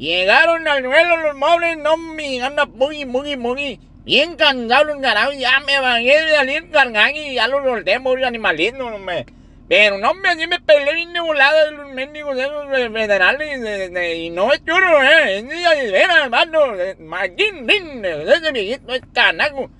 [0.00, 3.78] Llegaron al duelo los móviles, no me anda muy, muy, muy.
[4.02, 8.24] Bien cansados los ganados, ya me bajé de salir cargando y ya los solté muy
[8.24, 9.26] animalitos, hombre.
[9.68, 14.30] Pero no, me así me peleé bien de volada de los mendigos esos federales y
[14.30, 16.60] no es churro, eh, es de veras, hermano,
[17.00, 19.70] Martín Rin, ese viejito es canaco.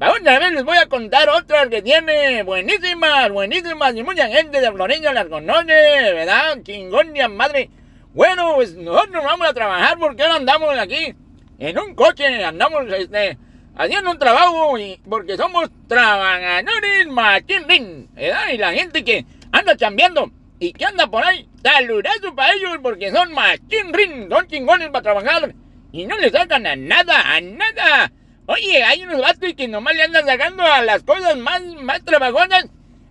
[0.00, 4.60] Para otra vez les voy a contar otras que tiene buenísimas, buenísimas y mucha gente
[4.60, 6.58] de Florencia las conoce, ¿verdad?
[6.64, 7.70] Chingón de madre.
[8.12, 11.14] Bueno, pues nosotros vamos a trabajar porque ahora andamos aquí
[11.58, 13.38] en un coche, andamos este,
[13.76, 18.08] haciendo un trabajo y porque somos trabajadores machín.
[18.16, 23.12] Y la gente que anda chambeando y que anda por ahí, saludazo para ellos porque
[23.12, 25.54] son machín son chingones para trabajar
[25.92, 28.12] y no les sacan a nada, a nada.
[28.46, 32.66] Oye, hay unos vatos que nomás le andan sacando a las cosas más, más trabajonas.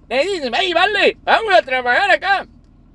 [0.09, 2.47] Le dicen, ahí vale, vamos a trabajar acá.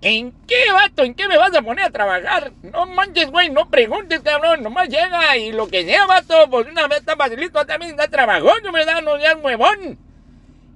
[0.05, 1.03] ¿En qué, vato?
[1.03, 2.53] ¿En qué me vas a poner a trabajar?
[2.63, 4.63] No manches, güey, no preguntes, cabrón.
[4.63, 8.71] Nomás llega y lo que sea, vato, pues una vez está facilito, también está trabajando,
[8.71, 9.01] ¿verdad?
[9.01, 9.99] No seas huevón.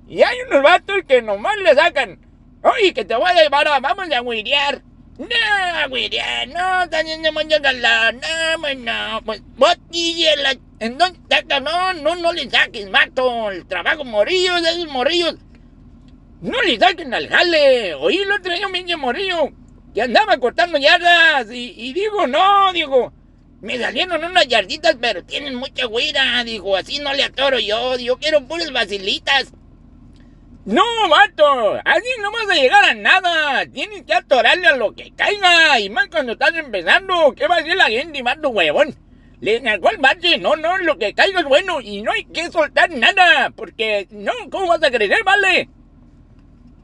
[0.08, 2.18] Y hay unos vatos que nomás le sacan.
[2.62, 3.78] Oye, que te voy a llevar a...
[3.80, 4.80] Vamos a huirear.
[5.18, 8.14] No, huirear, no, están yendo mucho calor.
[8.14, 10.56] No, pues no, pues vos y la...
[10.78, 11.18] Entonces,
[11.62, 13.50] no, no, no le saques, vato.
[13.50, 15.34] El trabajo morillos, esos morillos.
[16.40, 17.94] No le saquen al jale.
[17.94, 19.50] Oí el otro día un pinche morillo
[19.94, 21.50] que andaba cortando yardas.
[21.50, 23.12] Y, y digo, no, digo,
[23.60, 26.44] me salieron unas yarditas, pero tienen mucha güira.
[26.44, 27.96] Digo, así no le atoro yo.
[27.98, 29.52] Yo quiero puras basilitas.
[30.64, 33.64] No, vato, así no vas a llegar a nada.
[33.66, 35.80] Tienes que atorarle a lo que caiga.
[35.80, 38.94] Y más cuando estás empezando, ¿qué va a decir la gente, vato huevón?
[39.40, 42.50] Le encargó al bache, no, no, lo que caiga es bueno y no hay que
[42.50, 45.70] soltar nada, porque no, ¿cómo vas a crecer, vale?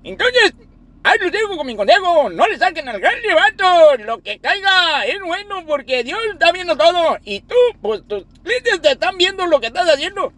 [0.05, 0.55] Entonces,
[1.03, 5.05] ahí lo digo con mi consejo, no le saquen al grande, vato, lo que caiga
[5.07, 9.47] es bueno porque Dios está viendo todo y tú, pues tus clientes te están viendo
[9.47, 10.33] lo que estás haciendo.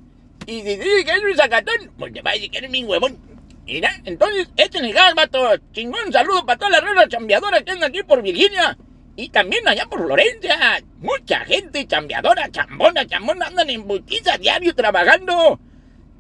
[0.47, 2.85] Y si dices que eres un sacatón, pues te va a decir que eres mi
[2.85, 3.19] huevón.
[3.67, 5.57] Mira, entonces, échenle gas, vato.
[5.73, 8.79] Chingón, saludo para todas las redes chambeadoras que andan aquí por Virginia.
[9.17, 10.57] Y también allá por Florencia.
[10.99, 15.59] Mucha gente chambeadora, chambona, chambona, andan en butiza diario trabajando.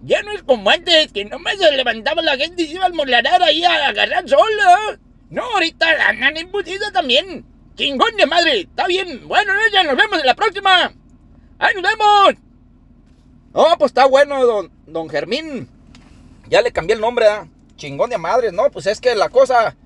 [0.02, 2.94] Ya no es como antes, que nomás se levantaba la gente y se iba al
[2.94, 4.62] molarar ahí a agarrar solo.
[5.30, 7.44] No, ahorita en butiza también.
[7.74, 9.26] Chingón de madre, está bien.
[9.26, 10.92] Bueno, ya nos vemos en la próxima.
[11.59, 12.35] ¡Ahí nos vemos!
[13.52, 15.68] No, pues está bueno, don, don Germín.
[16.48, 17.48] Ya le cambié el nombre, ¿ah?
[17.76, 18.70] Chingón de madre, ¿no?
[18.70, 19.76] Pues es que la cosa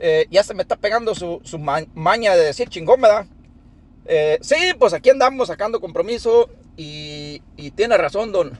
[0.00, 3.26] eh, ya se me está pegando su, su maña de decir chingón, ¿verdad?
[4.06, 8.58] Eh, sí, pues aquí andamos sacando compromiso y, y tiene razón don,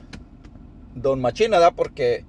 [0.95, 1.73] don Machina, ¿verdad?
[1.75, 2.25] Porque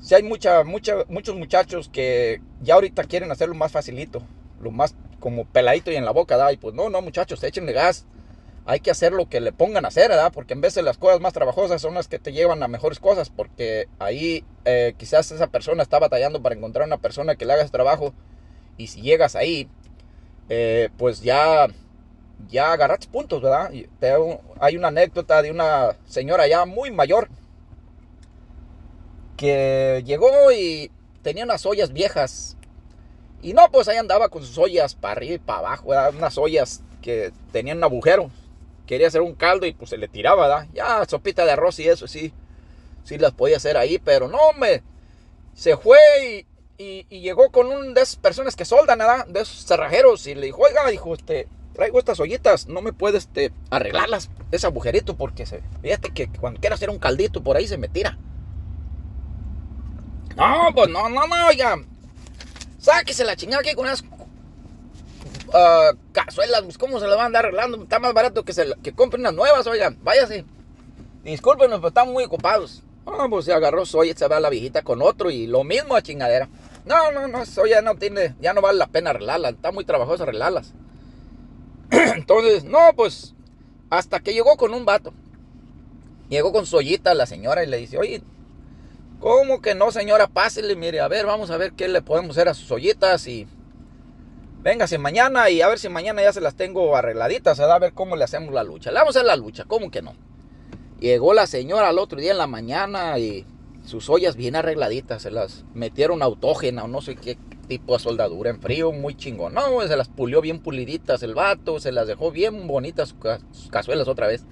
[0.00, 4.22] si hay mucha, mucha, muchos muchachos que ya ahorita quieren hacerlo más facilito,
[4.60, 6.52] lo más como peladito y en la boca, ¿verdad?
[6.52, 8.04] Y pues no, no, muchachos, échenle gas
[8.66, 10.32] hay que hacer lo que le pongan a hacer, ¿verdad?
[10.32, 12.98] Porque en vez de las cosas más trabajosas son las que te llevan a mejores
[12.98, 17.52] cosas, porque ahí eh, quizás esa persona está batallando para encontrar una persona que le
[17.52, 18.14] haga ese trabajo,
[18.78, 19.68] y si llegas ahí,
[20.48, 21.66] eh, pues ya,
[22.48, 23.70] ya agarraste puntos, ¿verdad?
[24.60, 27.28] hay una anécdota de una señora ya muy mayor,
[29.36, 30.90] que llegó y
[31.22, 32.56] tenía unas ollas viejas,
[33.42, 36.82] y no, pues ahí andaba con sus ollas para arriba y para abajo, unas ollas
[37.02, 38.30] que tenían un agujero
[38.86, 40.68] quería hacer un caldo y pues se le tiraba, ¿verdad?
[40.72, 42.32] Ya, sopita de arroz y eso, sí,
[43.04, 44.82] sí las podía hacer ahí, pero no, me
[45.54, 45.98] se fue
[46.78, 49.26] y, llegó con un de esas personas que soldan, ¿verdad?
[49.26, 53.24] De esos cerrajeros y le dijo, oiga, dijo, este, traigo estas ollitas, no me puedes
[53.24, 57.68] este, arreglarlas, ese agujerito, porque se, fíjate que cuando quiera hacer un caldito por ahí
[57.68, 58.18] se me tira.
[60.36, 61.76] No, pues no, no, no, oiga,
[62.78, 67.44] sáquese la chingada aquí con unas uh, cazuelas, pues, ¿cómo se las van a andar
[67.46, 67.82] arreglando?
[67.82, 70.44] Está más barato que, se, que compren unas nuevas, oigan, váyase.
[71.22, 72.82] Discúlpenos, pero estamos muy ocupados.
[73.06, 76.02] Ah, pues se agarró Soya, se va la viejita con otro y lo mismo a
[76.02, 76.48] chingadera.
[76.84, 80.24] No, no, no, Soya no tiene, ya no vale la pena arreglarlas, está muy trabajoso
[80.24, 80.74] arreglarlas.
[81.90, 83.34] Entonces, no, pues,
[83.88, 85.14] hasta que llegó con un vato.
[86.28, 88.22] Llegó con Soyita la señora y le dice, oye,
[89.24, 90.26] ¿cómo que no, señora?
[90.26, 93.48] Pásele, mire, a ver, vamos a ver qué le podemos hacer a sus ollitas y
[94.62, 98.16] Véngase mañana y a ver si mañana ya se las tengo arregladitas, a ver cómo
[98.16, 98.90] le hacemos la lucha.
[98.90, 100.14] Le vamos a hacer la lucha, ¿cómo que no?
[101.00, 103.46] Llegó la señora al otro día en la mañana y
[103.84, 107.36] sus ollas bien arregladitas, se las metieron autógena o no sé qué
[107.68, 109.52] tipo de soldadura en frío, muy chingón.
[109.52, 113.14] No, se las pulió bien puliditas el vato, se las dejó bien bonitas
[113.52, 114.46] sus cazuelas otra vez.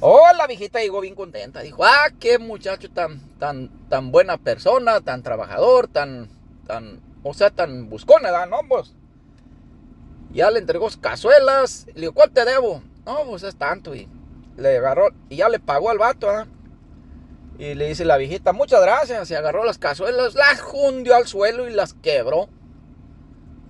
[0.00, 1.60] Oh, la viejita llegó bien contenta.
[1.60, 6.28] Dijo, ah, qué muchacho tan, tan, tan buena persona, tan trabajador, tan,
[6.66, 8.48] tan o sea, tan buscona, ¿verdad?
[8.48, 8.60] No.
[10.32, 11.86] Ya le entregó cazuelas.
[11.94, 12.82] Le dijo, ¿cuál te debo?
[13.04, 13.94] No, pues es tanto.
[13.94, 14.08] Y
[14.56, 16.46] le agarró, y ya le pagó al vato, ¿verdad?
[17.58, 19.30] Y le dice la viejita, muchas gracias.
[19.30, 22.48] Y agarró las cazuelas, las hundió al suelo y las quebró.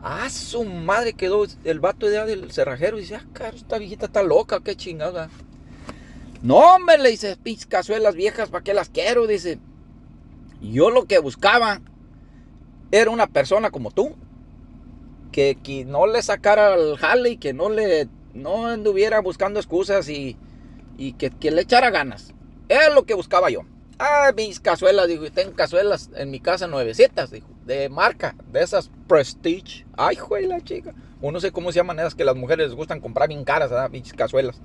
[0.03, 2.99] Ah, su madre quedó el vato de del cerrajero.
[2.99, 5.31] Y dice, ah, caro, esta viejita está loca, qué chingada.
[6.43, 7.37] No, hombre, le dice,
[7.69, 9.27] cazuelas viejas, ¿para qué las quiero?
[9.27, 9.59] Dice,
[10.61, 11.81] yo lo que buscaba
[12.91, 14.15] era una persona como tú,
[15.33, 20.09] que, que no le sacara al jale y que no le no anduviera buscando excusas
[20.09, 20.37] y,
[20.99, 22.35] y que, que, le echara ganas.
[22.69, 23.63] Era lo que buscaba yo.
[23.99, 28.91] Ah, mis cazuelas, dijo, tengo cazuelas en mi casa nuevecitas, dijo, de marca, de esas
[29.09, 29.87] Prestige.
[29.97, 30.93] Ay, juega la chica.
[31.23, 33.71] O no sé cómo se llaman esas que las mujeres les gustan comprar bien caras,
[33.71, 33.91] ¿verdad?
[33.91, 34.61] Mis cazuelas.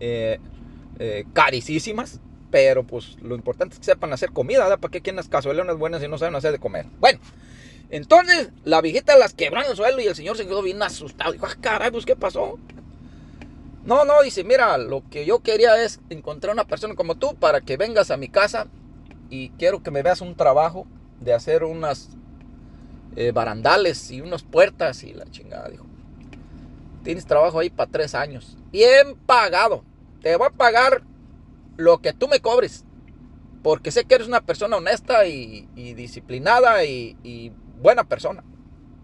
[0.00, 0.38] Eh,
[0.98, 1.24] eh.
[2.50, 4.78] Pero pues lo importante es que sepan hacer comida, ¿verdad?
[4.78, 6.86] ¿Para qué quieren las cazuelas buenas y no saben hacer de comer?
[6.98, 7.20] Bueno,
[7.90, 11.32] entonces la viejita las quebró en el suelo y el señor se quedó bien asustado.
[11.32, 12.58] Dijo, ah, caray, pues ¿qué pasó?
[13.84, 17.60] No, no, dice, mira, lo que yo quería es encontrar una persona como tú para
[17.60, 18.66] que vengas a mi casa
[19.30, 20.86] y quiero que me veas un trabajo
[21.20, 22.10] de hacer unas
[23.16, 25.86] eh, barandales y unas puertas y la chingada, dijo.
[27.02, 28.56] Tienes trabajo ahí para tres años.
[28.70, 29.82] Bien pagado.
[30.28, 31.04] Te voy a pagar
[31.78, 32.84] lo que tú me cobres.
[33.62, 37.50] Porque sé que eres una persona honesta y, disciplinada y,
[37.80, 38.44] buena persona.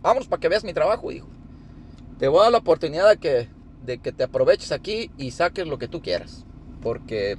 [0.03, 1.27] Vamos para que veas mi trabajo, hijo.
[2.19, 3.49] Te voy a dar la oportunidad de que,
[3.87, 6.45] de que te aproveches aquí y saques lo que tú quieras.
[6.83, 7.39] Porque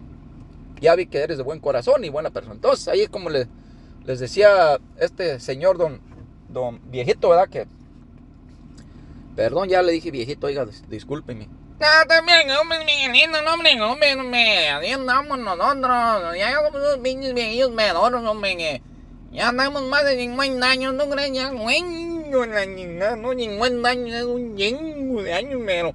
[0.82, 2.56] ya vi que eres de buen corazón y buena persona.
[2.56, 3.48] Entonces ahí es como le,
[4.04, 6.02] les decía este señor don,
[6.50, 7.50] don viejito, ¿verdad?
[7.50, 7.68] Que,
[9.36, 11.50] perdón, ya le dije viejito, oiga, discúlpeme.
[11.78, 17.34] No, también, hombre, Miguelito, no, hombre, hombre, hombre, ahí andamos nosotros, ya somos unos pinches
[17.34, 18.82] viejillos medores, hombre,
[19.34, 21.34] ya andamos más de 50 años, ¿no crees?
[21.34, 25.94] Ya, bueno, la chingada, no, 50 años, es un chingo de años, pero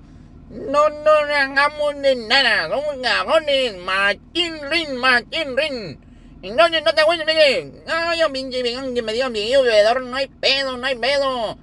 [0.51, 5.99] no nos hagamos de nada, somos cabrones, machín rin, machín rin.
[6.43, 7.83] Entonces no te acuerdas, Miguel.
[7.87, 11.57] No, yo pinche que me digan viejillo bebedor, no hay pedo, no hay pedo.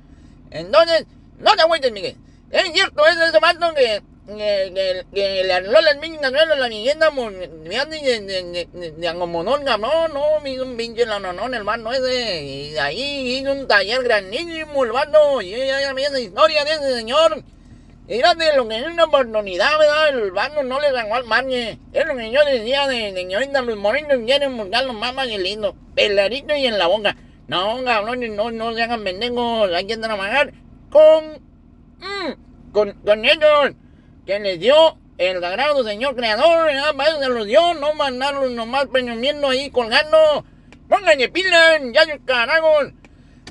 [0.49, 1.05] Entonces,
[1.39, 2.17] no te acuerdas, Miguel.
[2.51, 7.09] Es cierto, es ese vato que, que, que, le arregló las minas a la vivienda,
[7.09, 12.71] de, de, de, de Angomonón, no, no, hizo un pinche lanonón, el vato ese, y
[12.71, 17.43] de ahí hizo un taller grandísimo, el vato, y ya, esa historia de ese señor.
[18.07, 20.09] De lo que es una oportunidad, ¿verdad?
[20.09, 21.77] El vato no le sacó al margen.
[21.91, 26.55] Es lo que yo decía de señorita, los morinos quieren buscar los más lindo, peladito
[26.55, 27.17] y en la boca.
[27.49, 30.53] No, cabrones, no, no se hagan pendejos, hay que trabajar
[30.89, 31.46] con
[31.99, 33.71] Mm, con, con ellos
[34.25, 38.85] que les dio el sagrado Señor Creador, ya eso se los dio, no mandarlos nomás
[38.87, 40.45] presumiendo ahí colgando.
[40.87, 42.93] Pónganle pilas, ya yo caragos.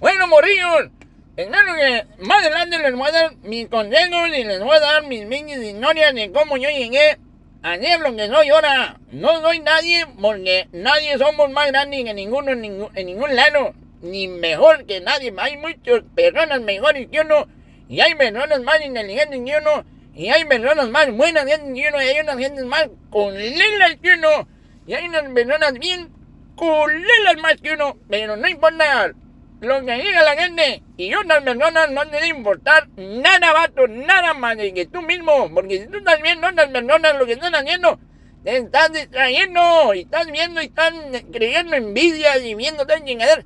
[0.01, 0.91] Bueno, morrillos,
[1.35, 5.03] claro que más adelante les voy a dar mis consejos y les voy a dar
[5.07, 7.19] mis mini historias de cómo yo llegué
[7.63, 8.99] a ser lo que soy ahora.
[9.11, 13.75] No soy nadie porque nadie somos más grandes que ninguno en ningún, en ningún lado,
[14.03, 15.35] ni mejor que nadie.
[15.37, 17.49] Hay muchas personas mejores que uno
[17.89, 19.85] y hay personas más inteligentes que uno,
[20.15, 21.55] y hay personas más buenas que
[21.89, 24.49] uno, y hay unas gentes más colelas que uno,
[24.87, 26.11] y hay unas personas bien
[26.57, 29.13] colelas más que uno, pero no importa
[29.61, 34.57] lo que diga la gente, y otras personas no debe importar nada, vato, nada más
[34.57, 37.99] que tú mismo, porque si tú estás viendo otras personas lo que están haciendo,
[38.45, 40.93] te estás distrayendo, y estás viendo y estás
[41.33, 43.45] creyendo envidia y viendo tan chingaderas.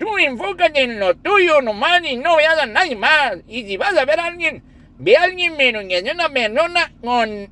[0.00, 3.36] Tú enfócate en lo tuyo nomás y no veas a nadie más.
[3.46, 4.64] Y si vas a ver a alguien,
[4.98, 7.50] ve a alguien menos que es una persona con,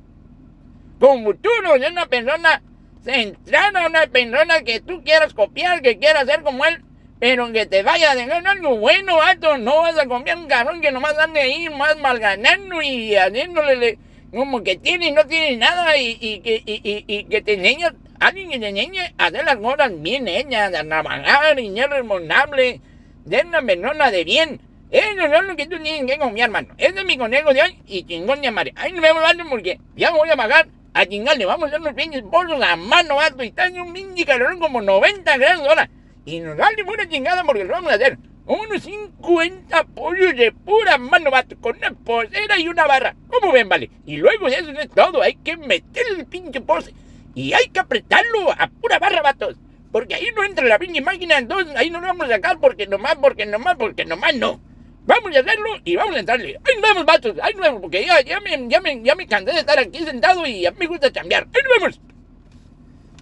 [0.99, 2.63] con futuro, es una persona
[3.03, 6.83] centrada, una persona que tú quieras copiar, que quieras ser como él,
[7.19, 9.59] pero que te vaya a dejar algo bueno, vato.
[9.59, 13.99] No vas a copiar un cabrón que nomás ande ahí más malganando y haciéndole
[14.31, 18.49] como que tiene y no tiene nada y, y, y, y que te enseña alguien
[18.49, 22.81] que te enseñe a hacer las cosas bien hechas, a trabajar y ser responsable,
[23.25, 24.61] de una persona de bien.
[24.91, 26.73] Eso es lo que tú tienes que confiar, hermano.
[26.77, 28.73] Ese es mi consejo de hoy y chingón de madre.
[28.75, 31.45] Ahí nos vemos, vato, porque ya voy a pagar a chingarle.
[31.45, 33.43] Vamos a hacer unos pinches bolsos a mano, vato.
[33.43, 35.89] Y está en un pinche calorón como 90 grados ahora.
[36.25, 38.17] Y nos vale una chingada porque lo vamos a hacer.
[38.47, 43.15] Unos 50 pollos de pura mano, vato, con una posera y una barra.
[43.27, 43.91] ¿Cómo ven, vale?
[44.07, 45.21] Y luego eso es todo.
[45.21, 46.95] Hay que meter el pinche pose.
[47.35, 49.55] Y hay que apretarlo a pura barra, vatos.
[49.91, 52.85] Porque ahí no entra la pinche máquina, entonces ahí no lo vamos a sacar porque
[52.85, 54.59] nomás, porque nomás, porque nomás no.
[55.05, 56.59] Vamos a hacerlo y vamos a entrarle.
[56.63, 57.35] Ahí nos vemos, vatos.
[57.41, 60.03] Ahí nos vemos, porque ya, ya, me, ya, me, ya me cansé de estar aquí
[60.03, 61.47] sentado y a mí me gusta cambiar.
[61.53, 62.01] Ahí nos vemos.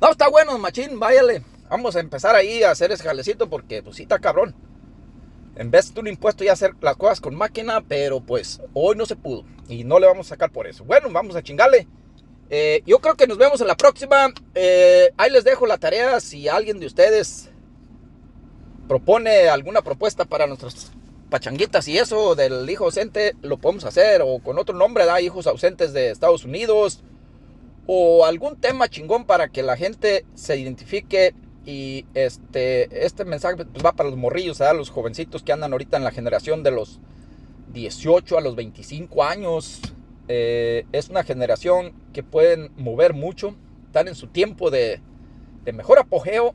[0.02, 1.44] No, está bueno, machín, váyale.
[1.70, 4.54] Vamos a empezar ahí a hacer ese jalecito porque, pues sí, está cabrón.
[5.56, 9.06] En vez de un impuesto ya hacer las cosas con máquina, pero pues hoy no
[9.06, 9.44] se pudo.
[9.70, 10.84] Y no le vamos a sacar por eso.
[10.84, 11.88] Bueno, vamos a chingarle.
[12.50, 14.34] Eh, yo creo que nos vemos en la próxima.
[14.56, 16.20] Eh, ahí les dejo la tarea.
[16.20, 17.50] Si alguien de ustedes
[18.88, 20.92] propone alguna propuesta para nuestras
[21.30, 24.22] pachanguitas y eso del hijo ausente, lo podemos hacer.
[24.24, 27.02] O con otro nombre, da hijos ausentes de Estados Unidos.
[27.86, 31.34] O algún tema chingón para que la gente se identifique.
[31.66, 36.06] Y este, este mensaje pues, va para los morrillos, los jovencitos que andan ahorita en
[36.06, 37.02] la generación de los
[37.74, 39.82] 18 a los 25 años.
[40.28, 43.56] Eh, es una generación que pueden mover mucho,
[43.86, 45.02] están en su tiempo de,
[45.74, 46.54] mejor apogeo,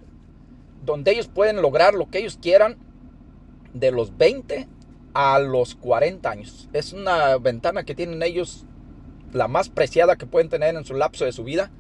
[0.85, 2.77] donde ellos pueden lograr lo que ellos quieran
[3.73, 4.69] de los 20
[5.15, 6.69] a los 40 años.
[6.73, 8.67] Es una ventana que tienen ellos,
[9.33, 11.71] la más preciada que pueden tener en su lapso de su vida,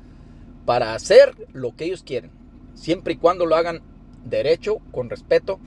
[0.64, 2.30] para hacer lo que ellos quieren,
[2.74, 3.82] siempre y cuando lo hagan
[4.24, 5.58] derecho, con respeto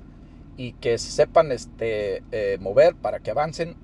[0.58, 3.76] y que sepan este, eh, mover para que avancen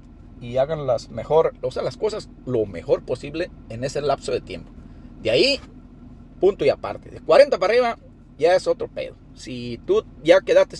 [0.42, 4.42] y hagan las mejor, o sea, las cosas lo mejor posible en ese lapso de
[4.42, 4.72] tiempo.
[5.22, 5.60] De ahí,
[6.39, 7.10] punto y aparte.
[7.12, 7.98] De 40 para arriba,
[8.38, 9.16] ya es otro pedo.
[9.36, 10.78] Si tú ya quedaste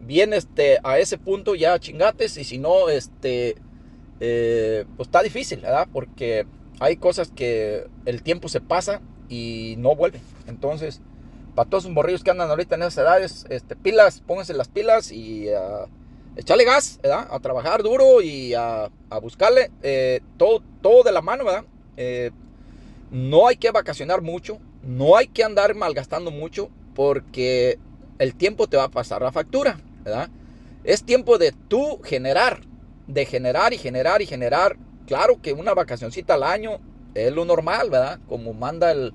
[0.00, 2.36] bien este, a ese punto, ya chingates.
[2.36, 3.56] Y si no, este,
[4.20, 5.88] eh, pues está difícil, ¿verdad?
[5.92, 6.46] Porque
[6.78, 10.20] hay cosas que el tiempo se pasa y no vuelve.
[10.46, 11.00] Entonces,
[11.54, 15.10] para todos esos morrillos que andan ahorita en esas edades, este, pilas, pónganse las pilas
[15.10, 15.88] y uh,
[16.36, 17.28] echarle gas, ¿verdad?
[17.30, 18.90] A trabajar duro y a,
[19.22, 21.64] buscarle eh, todo, todo de la mano, ¿verdad?
[21.96, 22.30] Eh,
[23.10, 27.78] no hay que vacacionar mucho, no hay que andar malgastando mucho porque
[28.18, 30.28] el tiempo te va a pasar la factura, ¿verdad?
[30.82, 32.60] Es tiempo de tú generar,
[33.06, 34.76] de generar y generar y generar.
[35.06, 36.80] Claro que una vacacioncita al año
[37.14, 38.18] es lo normal, ¿verdad?
[38.28, 39.14] Como manda el,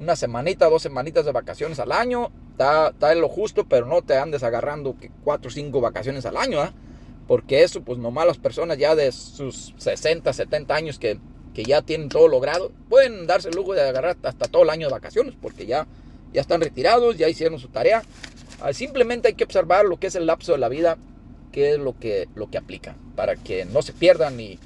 [0.00, 4.02] una semanita, dos semanitas de vacaciones al año, está, está en lo justo, pero no
[4.02, 6.74] te andes agarrando cuatro o cinco vacaciones al año, ¿verdad?
[7.26, 11.18] Porque eso, pues nomás las personas ya de sus 60, 70 años que
[11.58, 14.86] que ya tienen todo logrado, pueden darse el lujo de agarrar hasta todo el año
[14.86, 15.88] de vacaciones, porque ya,
[16.32, 18.04] ya están retirados, ya hicieron su tarea.
[18.60, 20.98] Ah, simplemente hay que observar lo que es el lapso de la vida,
[21.50, 24.60] qué es lo que, lo que aplica, para que no se pierdan y,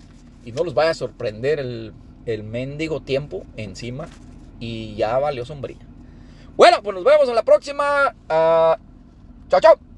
[0.45, 1.95] y no los vaya a sorprender el,
[2.27, 4.07] el mendigo tiempo encima
[4.61, 5.79] y ya valió sombría.
[6.57, 8.15] Bueno, pues nos vemos en la próxima.
[8.25, 8.77] Uh,
[9.49, 9.92] chao, chao.